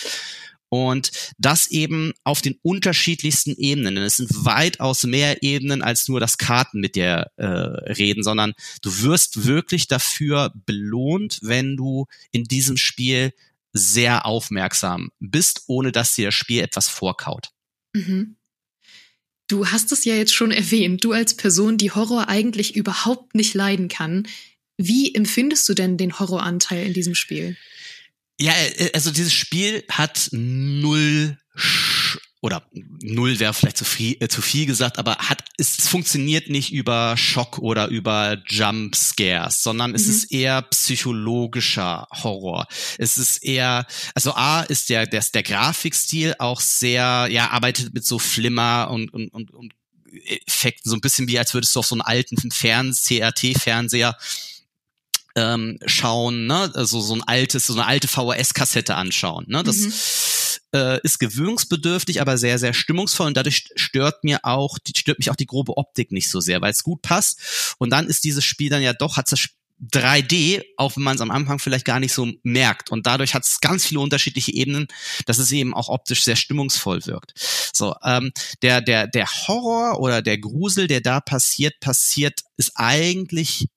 Und 0.71 1.11
das 1.37 1.67
eben 1.71 2.13
auf 2.23 2.43
den 2.43 2.57
unterschiedlichsten 2.63 3.57
Ebenen. 3.57 3.97
Denn 3.97 4.05
es 4.05 4.17
sind 4.17 4.31
weitaus 4.33 5.03
mehr 5.05 5.43
Ebenen 5.43 5.83
als 5.83 6.09
nur 6.09 6.21
das 6.21 6.39
Karten 6.39 6.81
mit 6.81 6.95
dir 6.95 7.27
äh, 7.37 7.45
reden, 7.45 8.23
sondern 8.23 8.55
du 8.81 9.03
wirst 9.03 9.45
wirklich 9.47 9.89
dafür 9.89 10.53
belohnt, 10.65 11.41
wenn 11.43 11.77
du 11.77 12.07
in 12.31 12.45
diesem 12.45 12.77
Spiel 12.77 13.33
sehr 13.73 14.27
aufmerksam 14.27 15.11
bist, 15.19 15.65
ohne 15.67 15.93
dass 15.93 16.15
dir 16.15 16.27
das 16.27 16.35
Spiel 16.35 16.63
etwas 16.63 16.89
vorkaut. 16.89 17.51
Mhm. 17.93 18.37
Du 19.49 19.67
hast 19.67 19.91
es 19.91 20.05
ja 20.05 20.15
jetzt 20.15 20.35
schon 20.35 20.53
erwähnt, 20.53 21.03
du 21.03 21.11
als 21.11 21.35
Person, 21.35 21.77
die 21.77 21.91
Horror 21.91 22.29
eigentlich 22.29 22.77
überhaupt 22.77 23.35
nicht 23.35 23.55
leiden 23.55 23.89
kann. 23.89 24.29
Wie 24.77 25.13
empfindest 25.13 25.69
du 25.69 25.75
denn 25.75 25.97
den 25.97 26.19
Horroranteil 26.21 26.87
in 26.87 26.93
diesem 26.93 27.17
Spiel? 27.17 27.57
Ja, 28.41 28.55
äh, 28.55 28.91
also 28.95 29.11
dieses 29.11 29.33
Spiel 29.33 29.85
hat 29.91 30.29
null 30.33 31.37
oder 32.43 32.67
null 32.73 33.39
wäre 33.39 33.53
vielleicht 33.53 33.77
zu 33.77 33.85
viel, 33.85 34.17
äh, 34.21 34.29
zu 34.29 34.41
viel 34.41 34.65
gesagt, 34.65 34.99
aber 34.99 35.17
hat 35.19 35.45
es, 35.59 35.79
es 35.79 35.89
funktioniert 35.89 36.49
nicht 36.49 36.73
über 36.73 37.19
Schock 37.19 37.59
oder 37.59 37.89
über 37.89 38.43
Jump 38.49 38.97
Scares, 38.97 39.63
sondern 39.63 39.95
es 39.95 40.07
mhm. 40.07 40.11
ist 40.13 40.33
eher 40.33 40.63
psychologischer 40.63 42.09
Horror. 42.11 42.67
Es 42.97 43.19
ist 43.19 43.45
eher, 43.45 43.87
also 44.15 44.33
A 44.35 44.63
ist 44.63 44.89
der 44.89 45.07
der, 45.07 45.23
der 45.23 45.43
Grafikstil 45.43 46.35
auch 46.39 46.63
sehr, 46.63 47.29
ja 47.31 47.51
arbeitet 47.51 47.93
mit 47.93 48.07
so 48.07 48.19
Flimmer 48.19 48.89
und 48.91 49.13
und 49.13 49.29
und, 49.35 49.51
und 49.51 49.75
Effekten 50.47 50.91
so 50.91 50.97
ein 50.97 51.03
bisschen 51.03 51.29
wie 51.29 51.39
als 51.39 51.53
würdest 51.53 51.77
du 51.77 51.81
auf 51.81 51.87
so 51.87 51.95
einen 51.95 52.03
alten 52.03 52.51
Fernseher 52.51 54.17
ähm, 55.37 55.79
schauen, 55.87 56.47
ne? 56.47 56.71
also 56.75 57.01
so 57.01 57.15
ein 57.15 57.23
altes, 57.23 57.67
so 57.67 57.75
eine 57.75 57.87
alte 57.87 58.09
VHS-Kassette 58.09 58.95
anschauen. 58.95 59.45
Ne? 59.49 59.63
Das 59.63 59.77
mhm. 59.77 59.93
äh, 60.79 61.01
ist 61.03 61.19
gewöhnungsbedürftig, 61.19 62.21
aber 62.21 62.39
sehr, 62.39 62.59
sehr 62.59 62.75
stimmungsvoll 62.75 63.29
und 63.29 63.37
dadurch 63.37 63.69
stört 63.77 64.25
mir 64.25 64.41
auch, 64.45 64.79
die, 64.79 64.93
stört 64.97 65.19
mich 65.19 65.31
auch 65.31 65.37
die 65.37 65.47
grobe 65.47 65.77
Optik 65.77 66.13
nicht 66.13 66.31
so 66.31 66.41
sehr, 66.41 66.61
weil 66.61 66.73
es 66.73 66.83
gut 66.83 67.03
passt. 67.03 67.75
Und 67.79 67.91
dann 67.91 68.07
ist 68.07 68.25
dieses 68.25 68.45
Spiel 68.45 68.71
dann 68.71 68.83
ja 68.83 68.93
doch, 68.93 69.17
hat 69.17 69.31
es 69.33 69.49
3D, 69.93 70.63
auch 70.77 70.97
wenn 70.97 71.05
man 71.05 71.17
es 71.17 71.23
am 71.23 71.31
Anfang 71.31 71.59
vielleicht 71.59 71.87
gar 71.87 72.01
nicht 72.01 72.13
so 72.13 72.31
merkt. 72.43 72.91
Und 72.91 73.07
dadurch 73.07 73.35
hat 73.35 73.45
es 73.45 73.61
ganz 73.61 73.87
viele 73.87 74.01
unterschiedliche 74.01 74.53
Ebenen, 74.53 74.89
dass 75.25 75.39
es 75.39 75.51
eben 75.53 75.75
auch 75.75 75.89
optisch 75.89 76.23
sehr 76.23 76.37
stimmungsvoll 76.37 77.07
wirkt. 77.07 77.33
So, 77.73 77.95
ähm, 78.05 78.31
der, 78.63 78.83
der, 78.83 79.07
der 79.07 79.27
Horror 79.27 80.01
oder 80.01 80.21
der 80.21 80.39
Grusel, 80.39 80.87
der 80.87 81.01
da 81.01 81.21
passiert, 81.21 81.81
passiert, 81.81 82.41
ist 82.59 82.73
eigentlich 82.75 83.69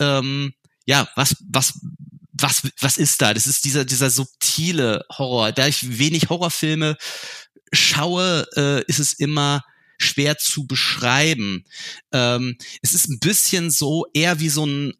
ähm, 0.00 0.54
ja, 0.88 1.06
was, 1.16 1.36
was, 1.46 1.78
was, 2.32 2.62
was 2.80 2.96
ist 2.96 3.20
da? 3.20 3.34
Das 3.34 3.46
ist 3.46 3.66
dieser, 3.66 3.84
dieser 3.84 4.08
subtile 4.08 5.04
Horror. 5.10 5.52
Da 5.52 5.66
ich 5.66 5.98
wenig 5.98 6.30
Horrorfilme 6.30 6.96
schaue, 7.74 8.46
äh, 8.56 8.82
ist 8.86 8.98
es 8.98 9.12
immer 9.12 9.62
schwer 9.98 10.38
zu 10.38 10.66
beschreiben. 10.66 11.66
Ähm, 12.10 12.56
es 12.80 12.94
ist 12.94 13.10
ein 13.10 13.18
bisschen 13.18 13.70
so 13.70 14.06
eher 14.14 14.40
wie 14.40 14.48
so 14.48 14.64
ein 14.64 14.94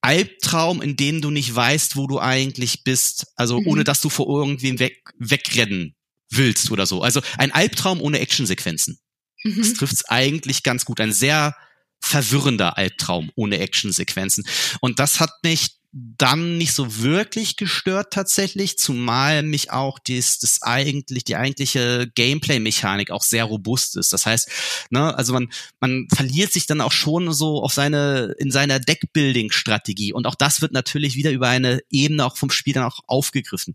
Albtraum, 0.00 0.82
in 0.82 0.96
dem 0.96 1.22
du 1.22 1.30
nicht 1.30 1.54
weißt, 1.54 1.94
wo 1.94 2.08
du 2.08 2.18
eigentlich 2.18 2.82
bist. 2.82 3.28
Also 3.36 3.60
mhm. 3.60 3.68
ohne 3.68 3.84
dass 3.84 4.00
du 4.00 4.10
vor 4.10 4.26
irgendwem 4.26 4.80
weg, 4.80 5.04
wegrennen 5.18 5.94
willst 6.30 6.72
oder 6.72 6.84
so. 6.84 7.02
Also 7.02 7.22
ein 7.36 7.52
Albtraum 7.52 8.00
ohne 8.00 8.18
Actionsequenzen. 8.18 8.98
Mhm. 9.44 9.58
Das 9.58 9.74
trifft 9.74 9.94
es 9.94 10.04
eigentlich 10.06 10.64
ganz 10.64 10.84
gut. 10.84 11.00
Ein 11.00 11.12
sehr 11.12 11.54
verwirrender 12.00 12.76
Albtraum 12.78 13.30
ohne 13.34 13.58
Actionsequenzen. 13.58 14.44
Und 14.80 14.98
das 14.98 15.20
hat 15.20 15.32
mich 15.42 15.78
dann 15.90 16.58
nicht 16.58 16.74
so 16.74 17.02
wirklich 17.02 17.56
gestört 17.56 18.12
tatsächlich, 18.12 18.78
zumal 18.78 19.42
mich 19.42 19.70
auch 19.70 19.98
dies, 19.98 20.38
das 20.38 20.60
eigentlich, 20.62 21.24
die 21.24 21.36
eigentliche 21.36 22.10
Gameplay-Mechanik 22.14 23.10
auch 23.10 23.22
sehr 23.22 23.44
robust 23.44 23.96
ist. 23.96 24.12
Das 24.12 24.26
heißt, 24.26 24.50
ne, 24.90 25.16
also 25.16 25.32
man, 25.32 25.50
man 25.80 26.06
verliert 26.14 26.52
sich 26.52 26.66
dann 26.66 26.82
auch 26.82 26.92
schon 26.92 27.32
so 27.32 27.62
auf 27.62 27.72
seine, 27.72 28.34
in 28.38 28.50
seiner 28.50 28.80
Deckbuilding-Strategie. 28.80 30.12
Und 30.12 30.26
auch 30.26 30.34
das 30.34 30.60
wird 30.60 30.72
natürlich 30.72 31.14
wieder 31.16 31.30
über 31.30 31.48
eine 31.48 31.80
Ebene 31.90 32.26
auch 32.26 32.36
vom 32.36 32.50
Spiel 32.50 32.74
dann 32.74 32.84
auch 32.84 33.00
aufgegriffen. 33.06 33.74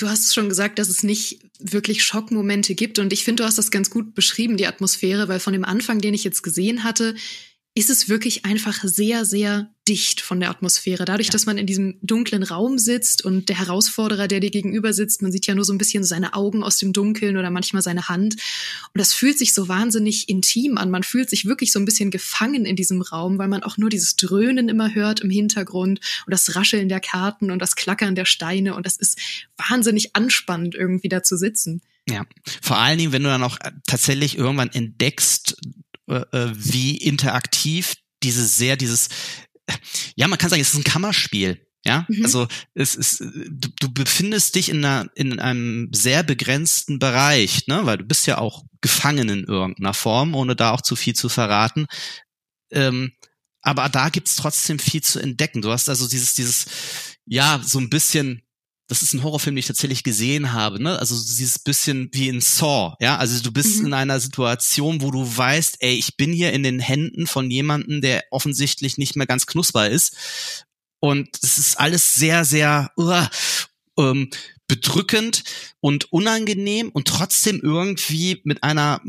Du 0.00 0.08
hast 0.08 0.34
schon 0.34 0.48
gesagt, 0.48 0.78
dass 0.78 0.88
es 0.88 1.02
nicht 1.02 1.40
wirklich 1.58 2.02
Schockmomente 2.02 2.74
gibt. 2.74 2.98
Und 2.98 3.12
ich 3.12 3.22
finde, 3.22 3.42
du 3.42 3.46
hast 3.46 3.58
das 3.58 3.70
ganz 3.70 3.90
gut 3.90 4.14
beschrieben, 4.14 4.56
die 4.56 4.66
Atmosphäre, 4.66 5.28
weil 5.28 5.40
von 5.40 5.52
dem 5.52 5.64
Anfang, 5.64 6.00
den 6.00 6.14
ich 6.14 6.24
jetzt 6.24 6.42
gesehen 6.42 6.84
hatte, 6.84 7.14
ist 7.74 7.88
es 7.88 8.08
wirklich 8.08 8.44
einfach 8.44 8.82
sehr, 8.82 9.24
sehr 9.24 9.72
dicht 9.86 10.20
von 10.20 10.40
der 10.40 10.50
Atmosphäre. 10.50 11.04
Dadurch, 11.04 11.28
ja. 11.28 11.32
dass 11.32 11.46
man 11.46 11.56
in 11.56 11.66
diesem 11.66 11.98
dunklen 12.02 12.42
Raum 12.42 12.78
sitzt 12.78 13.24
und 13.24 13.48
der 13.48 13.58
Herausforderer, 13.58 14.26
der 14.26 14.40
dir 14.40 14.50
gegenüber 14.50 14.92
sitzt, 14.92 15.22
man 15.22 15.30
sieht 15.30 15.46
ja 15.46 15.54
nur 15.54 15.64
so 15.64 15.72
ein 15.72 15.78
bisschen 15.78 16.02
seine 16.02 16.34
Augen 16.34 16.64
aus 16.64 16.78
dem 16.78 16.92
Dunkeln 16.92 17.36
oder 17.36 17.50
manchmal 17.50 17.82
seine 17.82 18.08
Hand. 18.08 18.34
Und 18.92 18.98
das 18.98 19.12
fühlt 19.12 19.38
sich 19.38 19.54
so 19.54 19.68
wahnsinnig 19.68 20.28
intim 20.28 20.78
an. 20.78 20.90
Man 20.90 21.04
fühlt 21.04 21.30
sich 21.30 21.44
wirklich 21.44 21.70
so 21.70 21.78
ein 21.78 21.84
bisschen 21.84 22.10
gefangen 22.10 22.64
in 22.66 22.74
diesem 22.74 23.02
Raum, 23.02 23.38
weil 23.38 23.48
man 23.48 23.62
auch 23.62 23.78
nur 23.78 23.88
dieses 23.88 24.16
Dröhnen 24.16 24.68
immer 24.68 24.92
hört 24.92 25.20
im 25.20 25.30
Hintergrund 25.30 26.00
und 26.26 26.30
das 26.30 26.56
Rascheln 26.56 26.88
der 26.88 27.00
Karten 27.00 27.52
und 27.52 27.60
das 27.60 27.76
Klackern 27.76 28.16
der 28.16 28.24
Steine. 28.24 28.74
Und 28.74 28.84
das 28.84 28.96
ist 28.96 29.18
wahnsinnig 29.56 30.16
anspannend, 30.16 30.74
irgendwie 30.74 31.08
da 31.08 31.22
zu 31.22 31.36
sitzen. 31.36 31.82
Ja, 32.08 32.24
vor 32.62 32.78
allen 32.78 32.98
Dingen, 32.98 33.12
wenn 33.12 33.22
du 33.22 33.28
dann 33.28 33.44
auch 33.44 33.58
tatsächlich 33.86 34.36
irgendwann 34.36 34.70
entdeckst, 34.70 35.56
äh, 35.62 35.68
äh, 35.68 35.89
wie 36.10 36.96
interaktiv 36.96 37.94
diese 38.22 38.44
sehr, 38.44 38.76
dieses, 38.76 39.08
ja, 40.14 40.28
man 40.28 40.38
kann 40.38 40.50
sagen, 40.50 40.62
es 40.62 40.74
ist 40.74 40.78
ein 40.80 40.84
Kammerspiel. 40.84 41.66
Ja, 41.82 42.04
mhm. 42.08 42.24
also 42.24 42.46
es 42.74 42.94
ist, 42.94 43.20
du, 43.20 43.68
du 43.80 43.92
befindest 43.92 44.54
dich 44.54 44.68
in, 44.68 44.84
einer, 44.84 45.08
in 45.14 45.40
einem 45.40 45.88
sehr 45.92 46.22
begrenzten 46.22 46.98
Bereich, 46.98 47.68
ne, 47.68 47.86
weil 47.86 47.96
du 47.96 48.04
bist 48.04 48.26
ja 48.26 48.36
auch 48.36 48.64
gefangen 48.82 49.30
in 49.30 49.44
irgendeiner 49.44 49.94
Form, 49.94 50.34
ohne 50.34 50.54
da 50.54 50.72
auch 50.72 50.82
zu 50.82 50.94
viel 50.94 51.14
zu 51.14 51.30
verraten. 51.30 51.86
Ähm, 52.70 53.12
aber 53.62 53.88
da 53.88 54.10
gibt's 54.10 54.36
trotzdem 54.36 54.78
viel 54.78 55.02
zu 55.02 55.20
entdecken. 55.20 55.62
Du 55.62 55.70
hast 55.70 55.88
also 55.88 56.06
dieses, 56.06 56.34
dieses, 56.34 56.66
ja, 57.24 57.60
so 57.64 57.78
ein 57.78 57.90
bisschen 57.90 58.42
das 58.90 59.02
ist 59.02 59.14
ein 59.14 59.22
Horrorfilm, 59.22 59.54
den 59.54 59.60
ich 59.60 59.68
tatsächlich 59.68 60.02
gesehen 60.02 60.52
habe, 60.52 60.82
ne? 60.82 60.98
Also 60.98 61.14
dieses 61.14 61.60
bisschen 61.60 62.08
wie 62.12 62.28
in 62.28 62.40
Saw, 62.40 62.96
ja? 62.98 63.18
Also 63.18 63.40
du 63.40 63.52
bist 63.52 63.78
mhm. 63.78 63.86
in 63.86 63.94
einer 63.94 64.18
Situation, 64.18 65.00
wo 65.00 65.12
du 65.12 65.24
weißt, 65.24 65.76
ey, 65.78 65.94
ich 65.94 66.16
bin 66.16 66.32
hier 66.32 66.52
in 66.52 66.64
den 66.64 66.80
Händen 66.80 67.28
von 67.28 67.52
jemandem, 67.52 68.00
der 68.00 68.24
offensichtlich 68.32 68.98
nicht 68.98 69.14
mehr 69.14 69.28
ganz 69.28 69.46
knusper 69.46 69.88
ist. 69.88 70.16
Und 70.98 71.28
es 71.40 71.58
ist 71.58 71.78
alles 71.78 72.14
sehr, 72.14 72.44
sehr 72.44 72.90
uh, 72.98 73.26
ähm, 73.96 74.28
bedrückend 74.66 75.44
und 75.78 76.12
unangenehm 76.12 76.88
und 76.88 77.06
trotzdem 77.06 77.60
irgendwie 77.62 78.40
mit 78.42 78.64
einer 78.64 79.00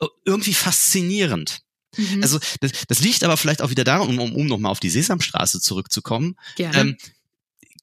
äh, 0.00 0.06
irgendwie 0.24 0.54
faszinierend. 0.54 1.60
Mhm. 1.98 2.22
Also 2.22 2.38
das, 2.60 2.72
das 2.88 3.00
liegt 3.00 3.24
aber 3.24 3.36
vielleicht 3.36 3.60
auch 3.60 3.68
wieder 3.68 3.84
daran, 3.84 4.08
um, 4.08 4.18
um, 4.18 4.34
um 4.34 4.46
nochmal 4.46 4.72
auf 4.72 4.80
die 4.80 4.88
Sesamstraße 4.88 5.60
zurückzukommen. 5.60 6.36
Gerne. 6.56 6.80
Ähm, 6.80 6.96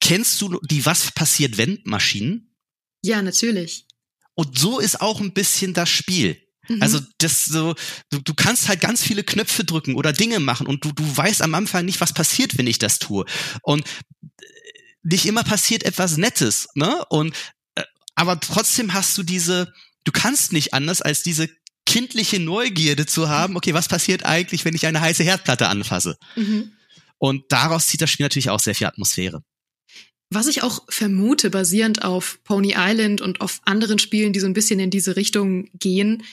Kennst 0.01 0.41
du 0.41 0.59
die 0.63 0.85
Was 0.85 1.11
passiert 1.11 1.57
wenn 1.57 1.79
Maschinen? 1.83 2.55
Ja, 3.03 3.21
natürlich. 3.21 3.85
Und 4.35 4.57
so 4.57 4.79
ist 4.79 5.01
auch 5.01 5.19
ein 5.19 5.33
bisschen 5.33 5.73
das 5.73 5.89
Spiel. 5.89 6.41
Mhm. 6.69 6.81
Also 6.81 6.99
das 7.17 7.45
so, 7.45 7.75
du, 8.09 8.19
du 8.19 8.33
kannst 8.33 8.69
halt 8.69 8.79
ganz 8.79 9.03
viele 9.03 9.23
Knöpfe 9.23 9.63
drücken 9.63 9.95
oder 9.95 10.13
Dinge 10.13 10.39
machen 10.39 10.67
und 10.67 10.85
du, 10.85 10.91
du 10.91 11.17
weißt 11.17 11.41
am 11.41 11.55
Anfang 11.55 11.85
nicht, 11.85 11.99
was 11.99 12.13
passiert, 12.13 12.57
wenn 12.57 12.67
ich 12.67 12.79
das 12.79 12.99
tue. 12.99 13.25
Und 13.63 13.85
äh, 14.21 14.45
nicht 15.03 15.25
immer 15.25 15.43
passiert 15.43 15.83
etwas 15.83 16.17
Nettes, 16.17 16.67
ne? 16.75 17.03
Und 17.09 17.35
äh, 17.75 17.83
aber 18.15 18.39
trotzdem 18.39 18.93
hast 18.93 19.17
du 19.17 19.23
diese, 19.23 19.73
du 20.03 20.11
kannst 20.11 20.53
nicht 20.53 20.73
anders 20.73 21.01
als 21.01 21.23
diese 21.23 21.49
kindliche 21.85 22.39
Neugierde 22.39 23.05
zu 23.07 23.29
haben, 23.29 23.57
okay, 23.57 23.73
was 23.73 23.87
passiert 23.87 24.23
eigentlich, 24.23 24.63
wenn 24.63 24.75
ich 24.75 24.85
eine 24.85 25.01
heiße 25.01 25.23
Herdplatte 25.23 25.67
anfasse? 25.67 26.17
Mhm. 26.35 26.71
Und 27.17 27.43
daraus 27.49 27.87
zieht 27.87 28.01
das 28.01 28.11
Spiel 28.11 28.25
natürlich 28.25 28.51
auch 28.51 28.59
sehr 28.59 28.75
viel 28.75 28.87
Atmosphäre. 28.87 29.41
Was 30.31 30.47
ich 30.47 30.61
auch 30.61 30.83
vermute, 30.89 31.49
basierend 31.49 32.03
auf 32.03 32.39
Pony 32.43 32.75
Island 32.77 33.21
und 33.21 33.41
auf 33.41 33.61
anderen 33.65 33.97
Spielen, 33.97 34.31
die 34.31 34.39
so 34.39 34.45
ein 34.45 34.53
bisschen 34.53 34.79
in 34.79 34.91
diese 34.91 35.15
Richtung 35.15 35.69
gehen, 35.73 36.23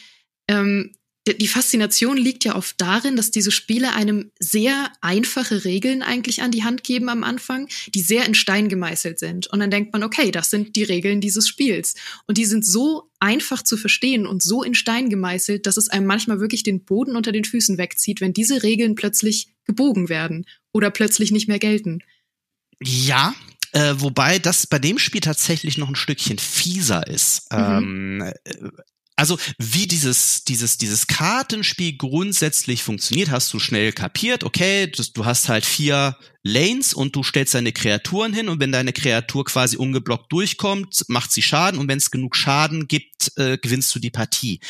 ähm, 0.49 0.93
die 1.33 1.49
Faszination 1.49 2.17
liegt 2.17 2.45
ja 2.45 2.55
oft 2.55 2.81
darin, 2.81 3.17
dass 3.17 3.33
diese 3.33 3.51
Spiele 3.51 3.95
einem 3.95 4.31
sehr 4.39 4.93
einfache 5.01 5.65
Regeln 5.65 6.03
eigentlich 6.03 6.41
an 6.41 6.53
die 6.53 6.63
Hand 6.63 6.85
geben 6.85 7.09
am 7.09 7.25
Anfang, 7.25 7.69
die 7.95 8.01
sehr 8.01 8.25
in 8.27 8.35
Stein 8.35 8.69
gemeißelt 8.69 9.19
sind. 9.19 9.49
Und 9.49 9.59
dann 9.59 9.71
denkt 9.71 9.93
man, 9.93 10.05
okay, 10.05 10.31
das 10.31 10.51
sind 10.51 10.77
die 10.77 10.85
Regeln 10.85 11.21
dieses 11.21 11.49
Spiels. 11.49 11.95
Und 12.29 12.39
die 12.39 12.45
sind 12.45 12.65
so 12.65 13.11
einfach 13.19 13.63
zu 13.63 13.77
verstehen 13.77 14.27
und 14.27 14.43
so 14.43 14.63
in 14.63 14.75
Stein 14.75 15.11
gemeißelt, 15.11 15.67
dass 15.67 15.77
es 15.77 15.89
einem 15.89 16.07
manchmal 16.07 16.39
wirklich 16.39 16.63
den 16.63 16.85
Boden 16.85 17.17
unter 17.17 17.33
den 17.33 17.45
Füßen 17.45 17.77
wegzieht, 17.77 18.21
wenn 18.21 18.33
diese 18.33 18.63
Regeln 18.63 18.95
plötzlich 18.95 19.49
gebogen 19.65 20.09
werden 20.09 20.47
oder 20.73 20.91
plötzlich 20.91 21.33
nicht 21.33 21.49
mehr 21.49 21.59
gelten. 21.59 22.05
Ja, 22.81 23.35
äh, 23.73 23.95
wobei 23.97 24.39
das 24.39 24.67
bei 24.67 24.79
dem 24.79 24.99
Spiel 24.99 25.21
tatsächlich 25.21 25.79
noch 25.79 25.89
ein 25.89 25.97
Stückchen 25.97 26.39
fieser 26.39 27.07
ist. 27.07 27.53
Mhm. 27.53 27.59
Ähm, 27.59 28.33
äh, 28.45 28.69
also 29.19 29.39
wie 29.59 29.87
dieses 29.87 30.45
dieses 30.45 30.77
dieses 30.77 31.07
Kartenspiel 31.07 31.97
grundsätzlich 31.97 32.83
funktioniert, 32.83 33.31
hast 33.31 33.53
du 33.53 33.59
schnell 33.59 33.93
kapiert. 33.93 34.45
Okay, 34.45 34.93
das, 34.95 35.15
du 35.15 35.25
hast 35.25 35.49
halt 35.49 35.65
vier 35.65 36.19
Lanes 36.43 36.93
und 36.93 37.17
du 37.17 37.23
stellst 37.23 37.55
deine 37.55 37.73
Kreaturen 37.73 38.35
hin 38.35 38.51
und 38.51 38.61
wenn 38.61 38.73
deine 38.73 38.93
Kreatur 38.93 39.47
quasi 39.47 39.79
ungeblockt 39.79 40.31
durchkommt, 40.31 41.07
macht 41.09 41.33
sie 41.33 41.41
Schaden 41.41 41.81
und 41.81 41.89
wenn 41.89 41.97
es 41.97 42.11
genug 42.11 42.37
Schaden 42.37 42.89
gibt, 42.89 43.33
äh, 43.37 43.57
gewinnst 43.57 43.95
du 43.95 43.99
die 43.99 44.11
Partie. 44.11 44.61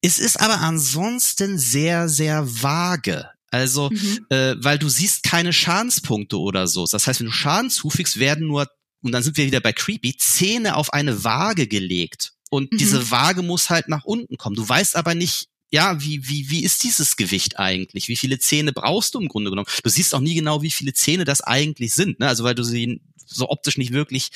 Es 0.00 0.20
ist 0.20 0.40
aber 0.40 0.60
ansonsten 0.60 1.58
sehr 1.58 2.08
sehr 2.08 2.62
vage. 2.62 3.28
Also, 3.50 3.90
mhm. 3.90 4.26
äh, 4.30 4.54
weil 4.58 4.78
du 4.78 4.88
siehst 4.88 5.22
keine 5.22 5.52
Schadenspunkte 5.52 6.38
oder 6.38 6.66
so. 6.66 6.86
Das 6.86 7.06
heißt, 7.06 7.20
wenn 7.20 7.26
du 7.26 7.32
Schaden 7.32 7.70
zufügst, 7.70 8.18
werden 8.18 8.46
nur, 8.46 8.68
und 9.02 9.12
dann 9.12 9.22
sind 9.22 9.36
wir 9.36 9.46
wieder 9.46 9.60
bei 9.60 9.72
Creepy, 9.72 10.16
Zähne 10.16 10.76
auf 10.76 10.92
eine 10.92 11.24
Waage 11.24 11.66
gelegt. 11.66 12.32
Und 12.50 12.72
mhm. 12.72 12.78
diese 12.78 13.10
Waage 13.10 13.42
muss 13.42 13.70
halt 13.70 13.88
nach 13.88 14.04
unten 14.04 14.36
kommen. 14.36 14.56
Du 14.56 14.68
weißt 14.68 14.96
aber 14.96 15.14
nicht, 15.14 15.46
ja, 15.72 16.02
wie, 16.02 16.28
wie, 16.28 16.50
wie 16.50 16.64
ist 16.64 16.82
dieses 16.82 17.16
Gewicht 17.16 17.58
eigentlich? 17.58 18.08
Wie 18.08 18.16
viele 18.16 18.38
Zähne 18.40 18.72
brauchst 18.72 19.14
du 19.14 19.20
im 19.20 19.28
Grunde 19.28 19.50
genommen? 19.50 19.68
Du 19.84 19.90
siehst 19.90 20.14
auch 20.14 20.20
nie 20.20 20.34
genau, 20.34 20.62
wie 20.62 20.70
viele 20.70 20.92
Zähne 20.92 21.24
das 21.24 21.40
eigentlich 21.42 21.94
sind, 21.94 22.18
ne? 22.18 22.26
Also 22.26 22.42
weil 22.42 22.56
du 22.56 22.64
sie 22.64 23.00
so 23.24 23.48
optisch 23.48 23.78
nicht 23.78 23.92
wirklich 23.92 24.30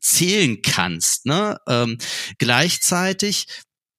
zählen 0.00 0.62
kannst. 0.62 1.26
Ne? 1.26 1.58
Ähm, 1.68 1.98
gleichzeitig 2.38 3.46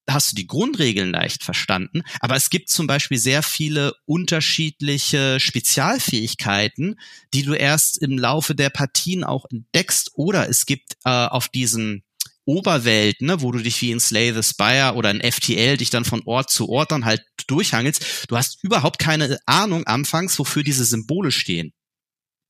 hast 0.08 0.32
du 0.32 0.36
die 0.36 0.46
Grundregeln 0.46 1.10
leicht 1.10 1.44
verstanden, 1.44 2.02
aber 2.20 2.36
es 2.36 2.50
gibt 2.50 2.68
zum 2.68 2.86
Beispiel 2.86 3.18
sehr 3.18 3.42
viele 3.42 3.94
unterschiedliche 4.04 5.40
Spezialfähigkeiten, 5.40 6.98
die 7.32 7.42
du 7.42 7.54
erst 7.54 7.98
im 7.98 8.18
Laufe 8.18 8.54
der 8.54 8.70
Partien 8.70 9.24
auch 9.24 9.46
entdeckst 9.50 10.10
oder 10.14 10.48
es 10.48 10.66
gibt 10.66 10.96
äh, 11.04 11.10
auf 11.10 11.48
diesen 11.48 12.02
Oberwelt, 12.46 13.22
ne, 13.22 13.40
wo 13.40 13.52
du 13.52 13.58
dich 13.60 13.80
wie 13.80 13.90
in 13.90 14.00
Slay 14.00 14.32
the 14.32 14.42
Spire 14.42 14.94
oder 14.96 15.10
in 15.10 15.22
FTL 15.22 15.78
dich 15.78 15.90
dann 15.90 16.04
von 16.04 16.22
Ort 16.26 16.50
zu 16.50 16.68
Ort 16.68 16.92
dann 16.92 17.06
halt 17.06 17.22
durchhangelst. 17.46 18.26
Du 18.28 18.36
hast 18.36 18.62
überhaupt 18.62 18.98
keine 18.98 19.38
Ahnung 19.46 19.86
anfangs, 19.86 20.38
wofür 20.38 20.62
diese 20.62 20.84
Symbole 20.84 21.32
stehen. 21.32 21.72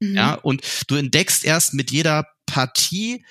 Mhm. 0.00 0.16
Ja, 0.16 0.34
und 0.34 0.62
du 0.88 0.96
entdeckst 0.96 1.44
erst 1.44 1.74
mit 1.74 1.92
jeder 1.92 2.26
Partie 2.46 3.24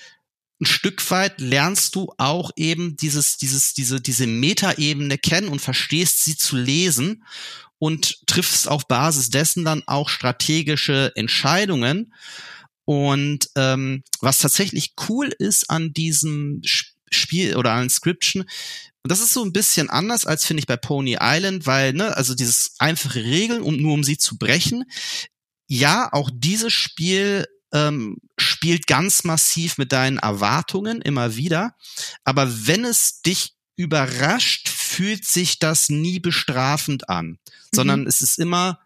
ein 0.63 0.65
Stück 0.65 1.11
weit 1.11 1.41
lernst 1.41 1.95
du 1.95 2.13
auch 2.17 2.51
eben 2.55 2.95
dieses, 2.95 3.37
dieses, 3.37 3.73
diese, 3.73 3.99
diese 3.99 4.27
Metaebene 4.27 5.17
kennen 5.17 5.49
und 5.49 5.59
verstehst 5.59 6.23
sie 6.23 6.37
zu 6.37 6.55
lesen 6.55 7.25
und 7.79 8.25
triffst 8.27 8.69
auf 8.69 8.87
Basis 8.87 9.29
dessen 9.29 9.65
dann 9.65 9.83
auch 9.87 10.07
strategische 10.07 11.11
Entscheidungen. 11.15 12.13
Und 12.85 13.49
ähm, 13.55 14.03
was 14.21 14.39
tatsächlich 14.39 14.93
cool 15.09 15.33
ist 15.37 15.69
an 15.69 15.93
diesem 15.93 16.61
Spiel 17.11 17.57
oder 17.57 17.73
an 17.73 17.83
Inscription, 17.83 18.43
und 18.43 19.11
das 19.11 19.19
ist 19.19 19.33
so 19.33 19.43
ein 19.43 19.51
bisschen 19.51 19.89
anders 19.89 20.25
als 20.25 20.45
finde 20.45 20.61
ich 20.61 20.67
bei 20.67 20.77
Pony 20.77 21.17
Island, 21.19 21.65
weil 21.65 21.91
ne, 21.91 22.15
also 22.15 22.35
dieses 22.35 22.75
einfache 22.79 23.21
Regeln, 23.21 23.61
um 23.61 23.75
nur 23.75 23.95
um 23.95 24.03
sie 24.05 24.17
zu 24.17 24.37
brechen, 24.37 24.85
ja, 25.67 26.07
auch 26.13 26.29
dieses 26.33 26.71
Spiel 26.71 27.45
ähm, 27.73 28.17
spielt 28.37 28.87
ganz 28.87 29.23
massiv 29.23 29.77
mit 29.77 29.91
deinen 29.91 30.19
Erwartungen 30.19 31.01
immer 31.01 31.35
wieder. 31.35 31.75
Aber 32.23 32.67
wenn 32.67 32.85
es 32.85 33.21
dich 33.21 33.55
überrascht, 33.75 34.69
fühlt 34.69 35.25
sich 35.25 35.59
das 35.59 35.89
nie 35.89 36.19
bestrafend 36.19 37.09
an, 37.09 37.25
mhm. 37.25 37.37
sondern 37.73 38.07
es 38.07 38.21
ist 38.21 38.37
immer 38.37 38.79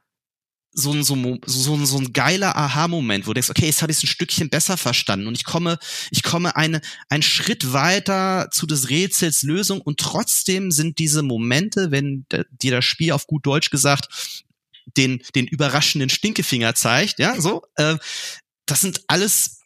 so 0.72 0.94
ein, 0.94 1.04
so, 1.04 1.18
so, 1.46 1.86
so 1.86 1.98
ein 1.98 2.14
geiler 2.14 2.56
Aha-Moment, 2.56 3.26
wo 3.26 3.32
du 3.32 3.36
denkst, 3.36 3.50
okay, 3.50 3.66
jetzt 3.66 3.82
habe 3.82 3.92
ich 3.92 3.98
es 3.98 4.04
ein 4.04 4.08
Stückchen 4.08 4.50
besser 4.50 4.78
verstanden 4.78 5.28
und 5.28 5.36
ich 5.36 5.44
komme, 5.44 5.80
ich 6.12 6.22
komme 6.22 6.56
eine, 6.56 6.82
einen 7.10 7.24
Schritt 7.24 7.74
weiter 7.74 8.50
zu 8.52 8.68
des 8.68 8.90
Rätsels 8.90 9.42
Lösung 9.42 9.82
und 9.82 10.00
trotzdem 10.00 10.72
sind 10.72 11.00
diese 11.00 11.24
Momente, 11.24 11.90
wenn 11.90 12.28
dir 12.52 12.72
das 12.72 12.86
Spiel 12.86 13.12
auf 13.12 13.26
gut 13.26 13.46
Deutsch 13.46 13.72
gesagt 13.72 14.44
den, 14.96 15.22
den 15.36 15.48
überraschenden 15.48 16.10
Stinkefinger 16.10 16.76
zeigt, 16.76 17.20
ja, 17.20 17.40
so, 17.42 17.64
äh, 17.76 17.98
das 18.68 18.82
sind 18.82 19.02
alles 19.08 19.62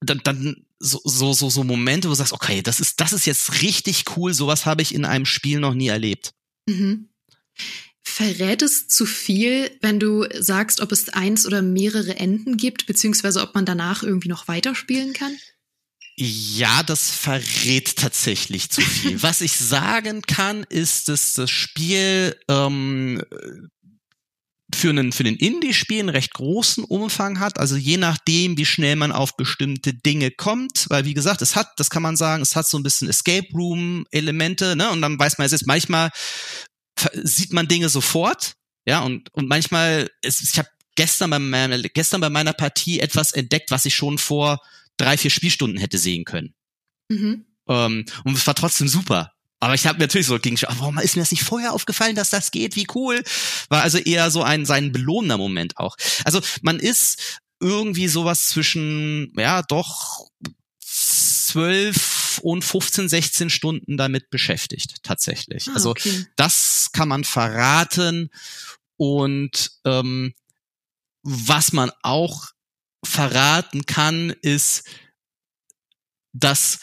dann, 0.00 0.20
dann 0.24 0.66
so, 0.78 1.00
so, 1.04 1.32
so, 1.32 1.48
so 1.48 1.64
Momente, 1.64 2.08
wo 2.08 2.12
du 2.12 2.16
sagst, 2.16 2.32
okay, 2.32 2.62
das 2.62 2.80
ist, 2.80 3.00
das 3.00 3.12
ist 3.12 3.26
jetzt 3.26 3.62
richtig 3.62 4.04
cool, 4.16 4.34
sowas 4.34 4.66
habe 4.66 4.82
ich 4.82 4.94
in 4.94 5.04
einem 5.04 5.24
Spiel 5.24 5.58
noch 5.58 5.74
nie 5.74 5.88
erlebt. 5.88 6.34
Mhm. 6.68 7.08
Verrät 8.04 8.62
es 8.62 8.86
zu 8.86 9.04
viel, 9.06 9.70
wenn 9.80 9.98
du 9.98 10.26
sagst, 10.38 10.80
ob 10.80 10.92
es 10.92 11.08
eins 11.08 11.46
oder 11.46 11.62
mehrere 11.62 12.16
Enden 12.16 12.56
gibt, 12.56 12.86
beziehungsweise 12.86 13.42
ob 13.42 13.54
man 13.54 13.66
danach 13.66 14.02
irgendwie 14.02 14.28
noch 14.28 14.48
weiterspielen 14.48 15.12
kann? 15.12 15.36
Ja, 16.18 16.82
das 16.82 17.10
verrät 17.10 17.96
tatsächlich 17.96 18.70
zu 18.70 18.80
viel. 18.80 19.22
Was 19.22 19.40
ich 19.40 19.52
sagen 19.52 20.22
kann, 20.22 20.64
ist, 20.68 21.08
dass 21.08 21.34
das 21.34 21.50
Spiel 21.50 22.38
ähm, 22.48 23.22
für 24.74 24.90
einen, 24.90 25.12
für 25.12 25.24
den 25.24 25.36
Indie-Spiel 25.36 26.00
einen 26.00 26.08
recht 26.08 26.34
großen 26.34 26.84
Umfang 26.84 27.38
hat. 27.38 27.58
Also 27.58 27.76
je 27.76 27.96
nachdem, 27.96 28.58
wie 28.58 28.64
schnell 28.64 28.96
man 28.96 29.12
auf 29.12 29.36
bestimmte 29.36 29.94
Dinge 29.94 30.30
kommt, 30.30 30.86
weil 30.88 31.04
wie 31.04 31.14
gesagt, 31.14 31.40
es 31.42 31.54
hat, 31.54 31.68
das 31.76 31.88
kann 31.90 32.02
man 32.02 32.16
sagen, 32.16 32.42
es 32.42 32.56
hat 32.56 32.66
so 32.66 32.76
ein 32.76 32.82
bisschen 32.82 33.08
Escape 33.08 33.46
Room-Elemente, 33.54 34.74
ne? 34.76 34.90
Und 34.90 35.02
dann 35.02 35.18
weiß 35.18 35.38
man, 35.38 35.46
es 35.46 35.52
ist 35.52 35.66
manchmal 35.66 36.10
sieht 37.12 37.52
man 37.52 37.68
Dinge 37.68 37.88
sofort, 37.88 38.54
ja, 38.86 39.00
und, 39.00 39.32
und 39.34 39.48
manchmal, 39.48 40.10
ist, 40.22 40.42
ich 40.42 40.58
habe 40.58 40.68
gestern 40.94 41.30
bei 41.30 41.38
meiner, 41.38 41.78
gestern 41.82 42.20
bei 42.20 42.30
meiner 42.30 42.52
Partie 42.52 43.00
etwas 43.00 43.32
entdeckt, 43.32 43.70
was 43.70 43.84
ich 43.84 43.94
schon 43.94 44.18
vor 44.18 44.60
drei, 44.96 45.18
vier 45.18 45.30
Spielstunden 45.30 45.78
hätte 45.78 45.98
sehen 45.98 46.24
können. 46.24 46.54
Mhm. 47.08 47.44
Ähm, 47.68 48.04
und 48.24 48.36
es 48.36 48.46
war 48.46 48.54
trotzdem 48.54 48.88
super. 48.88 49.32
Aber 49.60 49.74
ich 49.74 49.86
habe 49.86 49.98
natürlich 49.98 50.26
so 50.26 50.38
gegen, 50.38 50.60
warum 50.60 50.98
ist 50.98 51.16
mir 51.16 51.22
das 51.22 51.30
nicht 51.30 51.42
vorher 51.42 51.72
aufgefallen, 51.72 52.14
dass 52.14 52.30
das 52.30 52.50
geht? 52.50 52.76
Wie 52.76 52.86
cool. 52.94 53.22
War 53.68 53.82
also 53.82 53.98
eher 53.98 54.30
so 54.30 54.42
ein 54.42 54.66
sein 54.66 54.92
belohnender 54.92 55.38
Moment 55.38 55.78
auch. 55.78 55.96
Also 56.24 56.40
man 56.62 56.78
ist 56.78 57.40
irgendwie 57.60 58.08
sowas 58.08 58.48
zwischen, 58.48 59.32
ja, 59.36 59.62
doch 59.62 60.28
zwölf 60.80 62.38
und 62.42 62.64
15, 62.64 63.08
16 63.08 63.50
Stunden 63.50 63.96
damit 63.96 64.28
beschäftigt, 64.30 65.02
tatsächlich. 65.02 65.68
Ah, 65.68 65.74
also 65.74 65.90
okay. 65.90 66.26
das 66.36 66.90
kann 66.92 67.08
man 67.08 67.24
verraten. 67.24 68.30
Und 68.96 69.70
ähm, 69.84 70.34
was 71.22 71.72
man 71.72 71.90
auch 72.02 72.48
verraten 73.04 73.86
kann, 73.86 74.30
ist, 74.42 74.84
dass 76.32 76.80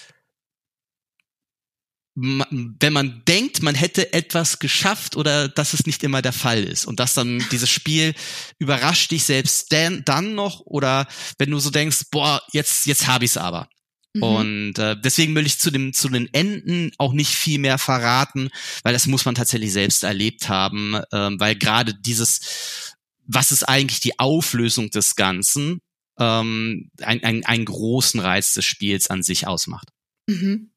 wenn 2.16 2.94
man 2.94 3.24
denkt, 3.28 3.64
man 3.64 3.74
hätte 3.74 4.14
etwas 4.14 4.60
geschafft 4.60 5.16
oder 5.18 5.48
dass 5.48 5.74
es 5.74 5.88
nicht 5.88 6.04
immer 6.04 6.22
der 6.22 6.34
Fall 6.34 6.64
ist 6.64 6.86
und 6.86 7.00
dass 7.00 7.16
dann 7.16 7.44
dieses 7.52 7.70
Spiel 7.70 8.14
überrascht 8.60 9.10
dich 9.10 9.24
selbst 9.24 9.72
dann, 9.72 10.04
dann 10.06 10.36
noch 10.36 10.60
oder 10.62 11.08
wenn 11.40 11.50
du 11.50 11.60
so 11.60 11.72
denkst, 11.72 12.06
boah, 12.12 12.42
jetzt 12.52 12.86
jetzt 12.86 13.08
habe 13.08 13.26
ich 13.26 13.32
es 13.32 13.38
aber. 13.38 13.68
Mhm. 14.14 14.24
Und 14.24 14.80
äh, 14.80 14.96
deswegen 15.00 15.34
will 15.34 15.48
ich 15.48 15.58
zu 15.58 15.72
dem 15.72 15.92
zu 15.94 16.08
den 16.08 16.32
Enden 16.34 16.92
auch 17.00 17.14
nicht 17.14 17.32
viel 17.32 17.58
mehr 17.58 17.80
verraten, 17.80 18.50
weil 18.84 18.94
das 18.94 19.08
muss 19.08 19.26
man 19.26 19.34
tatsächlich 19.36 19.74
selbst 19.74 20.04
erlebt 20.04 20.50
haben, 20.50 20.96
äh, 20.96 21.30
weil 21.40 21.56
gerade 21.56 21.96
dieses, 21.96 22.96
was 23.26 23.52
ist 23.52 23.64
eigentlich 23.64 24.02
die 24.02 24.20
Auflösung 24.20 24.92
des 24.92 25.16
Ganzen, 25.16 25.80
ähm, 26.20 26.92
ein, 27.02 27.24
ein, 27.24 27.44
einen 27.44 27.66
großen 27.66 28.20
Reiz 28.20 28.54
des 28.54 28.66
Spiels 28.66 29.10
an 29.10 29.24
sich 29.24 29.48
ausmacht. 29.48 29.90
Mhm. 30.28 30.73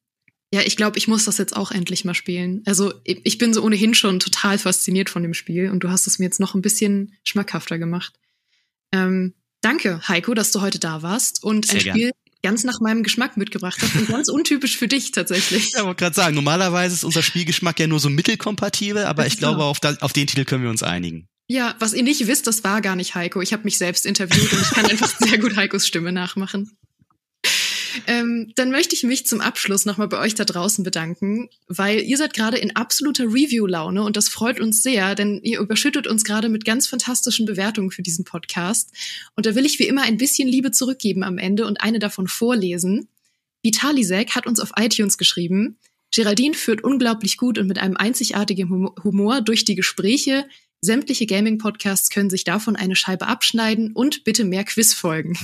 Ja, 0.53 0.61
ich 0.61 0.77
glaube, 0.77 0.97
ich 0.97 1.07
muss 1.09 1.25
das 1.25 1.37
jetzt 1.37 1.55
auch 1.55 1.71
endlich 1.71 2.05
mal 2.05 2.13
spielen. 2.13 2.63
Also 2.65 2.93
ich 3.03 3.37
bin 3.37 3.53
so 3.53 3.61
ohnehin 3.61 3.93
schon 3.93 4.19
total 4.19 4.57
fasziniert 4.57 5.09
von 5.09 5.21
dem 5.21 5.33
Spiel 5.33 5.69
und 5.69 5.81
du 5.83 5.89
hast 5.89 6.07
es 6.07 6.19
mir 6.19 6.25
jetzt 6.25 6.39
noch 6.39 6.55
ein 6.55 6.61
bisschen 6.61 7.13
schmackhafter 7.23 7.77
gemacht. 7.77 8.13
Ähm, 8.93 9.33
danke, 9.61 10.01
Heiko, 10.07 10.33
dass 10.33 10.51
du 10.51 10.61
heute 10.61 10.79
da 10.79 11.01
warst 11.01 11.43
und 11.43 11.65
Sehr 11.65 11.75
ein 11.75 11.81
Spiel 11.81 12.11
gern. 12.11 12.13
ganz 12.43 12.63
nach 12.63 12.79
meinem 12.79 13.03
Geschmack 13.03 13.35
mitgebracht 13.35 13.77
hast 13.81 13.95
und 13.95 14.07
ganz 14.07 14.29
untypisch 14.29 14.77
für 14.77 14.87
dich 14.87 15.11
tatsächlich. 15.11 15.71
Ja, 15.75 15.83
wollte 15.83 15.99
gerade 15.99 16.15
sagen, 16.15 16.35
normalerweise 16.35 16.95
ist 16.95 17.03
unser 17.03 17.23
Spielgeschmack 17.23 17.77
ja 17.81 17.87
nur 17.87 17.99
so 17.99 18.09
mittelkompatibel, 18.09 19.03
aber 19.03 19.23
das 19.25 19.33
ich 19.33 19.39
glaube, 19.39 19.65
auf, 19.65 19.81
da, 19.81 19.97
auf 19.99 20.13
den 20.13 20.27
Titel 20.27 20.45
können 20.45 20.63
wir 20.63 20.69
uns 20.69 20.81
einigen. 20.81 21.27
Ja, 21.49 21.75
was 21.79 21.93
ihr 21.93 22.03
nicht 22.03 22.25
wisst, 22.27 22.47
das 22.47 22.63
war 22.63 22.81
gar 22.81 22.95
nicht 22.95 23.15
Heiko. 23.15 23.41
Ich 23.41 23.51
habe 23.51 23.63
mich 23.63 23.77
selbst 23.77 24.05
interviewt 24.05 24.51
und 24.51 24.61
ich 24.61 24.69
kann 24.71 24.85
einfach 24.85 25.13
sehr 25.19 25.37
gut 25.37 25.57
Heikos 25.57 25.85
Stimme 25.87 26.13
nachmachen. 26.13 26.77
Ähm, 28.05 28.51
dann 28.55 28.71
möchte 28.71 28.95
ich 28.95 29.03
mich 29.03 29.25
zum 29.25 29.41
Abschluss 29.41 29.85
nochmal 29.85 30.07
bei 30.07 30.19
euch 30.19 30.35
da 30.35 30.45
draußen 30.45 30.83
bedanken, 30.83 31.49
weil 31.67 32.01
ihr 32.01 32.17
seid 32.17 32.33
gerade 32.33 32.57
in 32.57 32.75
absoluter 32.75 33.25
Review-Laune 33.25 34.03
und 34.03 34.17
das 34.17 34.29
freut 34.29 34.59
uns 34.59 34.83
sehr, 34.83 35.15
denn 35.15 35.39
ihr 35.41 35.59
überschüttet 35.59 36.07
uns 36.07 36.23
gerade 36.23 36.49
mit 36.49 36.65
ganz 36.65 36.87
fantastischen 36.87 37.45
Bewertungen 37.45 37.91
für 37.91 38.01
diesen 38.01 38.25
Podcast. 38.25 38.91
Und 39.35 39.45
da 39.45 39.55
will 39.55 39.65
ich 39.65 39.79
wie 39.79 39.87
immer 39.87 40.03
ein 40.03 40.17
bisschen 40.17 40.47
Liebe 40.47 40.71
zurückgeben 40.71 41.23
am 41.23 41.37
Ende 41.37 41.65
und 41.65 41.81
eine 41.81 41.99
davon 41.99 42.27
vorlesen. 42.27 43.07
Vitalisek 43.63 44.35
hat 44.35 44.47
uns 44.47 44.59
auf 44.59 44.71
iTunes 44.77 45.17
geschrieben, 45.17 45.77
Geraldine 46.13 46.53
führt 46.53 46.83
unglaublich 46.83 47.37
gut 47.37 47.57
und 47.57 47.67
mit 47.67 47.77
einem 47.77 47.97
einzigartigen 47.97 48.89
Humor 49.03 49.41
durch 49.41 49.65
die 49.65 49.75
Gespräche. 49.75 50.47
Sämtliche 50.81 51.25
Gaming-Podcasts 51.25 52.09
können 52.09 52.29
sich 52.29 52.43
davon 52.43 52.75
eine 52.75 52.95
Scheibe 52.95 53.27
abschneiden 53.27 53.91
und 53.93 54.23
bitte 54.23 54.45
mehr 54.45 54.63
Quizfolgen. 54.63 55.37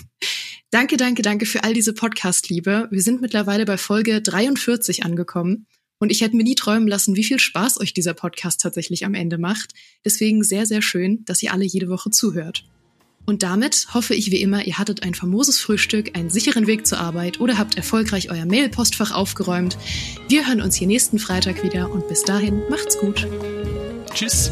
Danke, 0.69 0.97
danke, 0.97 1.21
danke 1.21 1.45
für 1.45 1.63
all 1.63 1.73
diese 1.73 1.93
Podcast-Liebe. 1.93 2.88
Wir 2.89 3.02
sind 3.02 3.21
mittlerweile 3.21 3.65
bei 3.65 3.78
Folge 3.78 4.21
43 4.21 5.04
angekommen. 5.04 5.67
Und 5.99 6.12
ich 6.12 6.21
hätte 6.21 6.36
mir 6.36 6.43
nie 6.43 6.56
träumen 6.56 6.88
lassen, 6.88 7.15
wie 7.15 7.23
viel 7.23 7.39
Spaß 7.39 7.80
euch 7.80 7.93
dieser 7.93 8.13
Podcast 8.13 8.60
tatsächlich 8.60 9.06
am 9.06 9.13
Ende 9.13 9.38
macht. 9.38 9.73
Deswegen 10.04 10.43
sehr, 10.43 10.65
sehr 10.65 10.82
schön, 10.82 11.23
dass 11.26 11.43
ihr 11.43 11.54
alle 11.54 11.63
jede 11.63 11.89
Woche 11.89 12.10
zuhört. 12.10 12.65
Und 13.26 13.44
damit 13.44 13.88
hoffe 13.94 14.16
ich 14.16 14.32
wie 14.32 14.42
immer, 14.42 14.66
ihr 14.66 14.78
hattet 14.78 15.04
ein 15.04 15.14
famoses 15.14 15.60
Frühstück, 15.60 16.12
einen 16.16 16.30
sicheren 16.30 16.68
Weg 16.68 16.86
zur 16.86 17.00
Arbeit 17.00 17.40
oder 17.40 17.58
habt 17.58 17.76
erfolgreich 17.78 18.30
euer 18.30 18.46
Mail-Postfach 18.46 19.12
aufgeräumt. 19.12 19.78
Wir 20.28 20.48
hören 20.48 20.62
uns 20.62 20.76
hier 20.76 20.88
nächsten 20.88 21.20
Freitag 21.20 21.64
wieder 21.64 21.92
und 21.92 22.08
bis 22.08 22.24
dahin 22.24 22.62
macht's 22.70 22.98
gut. 22.98 23.28
Tschüss. 24.14 24.52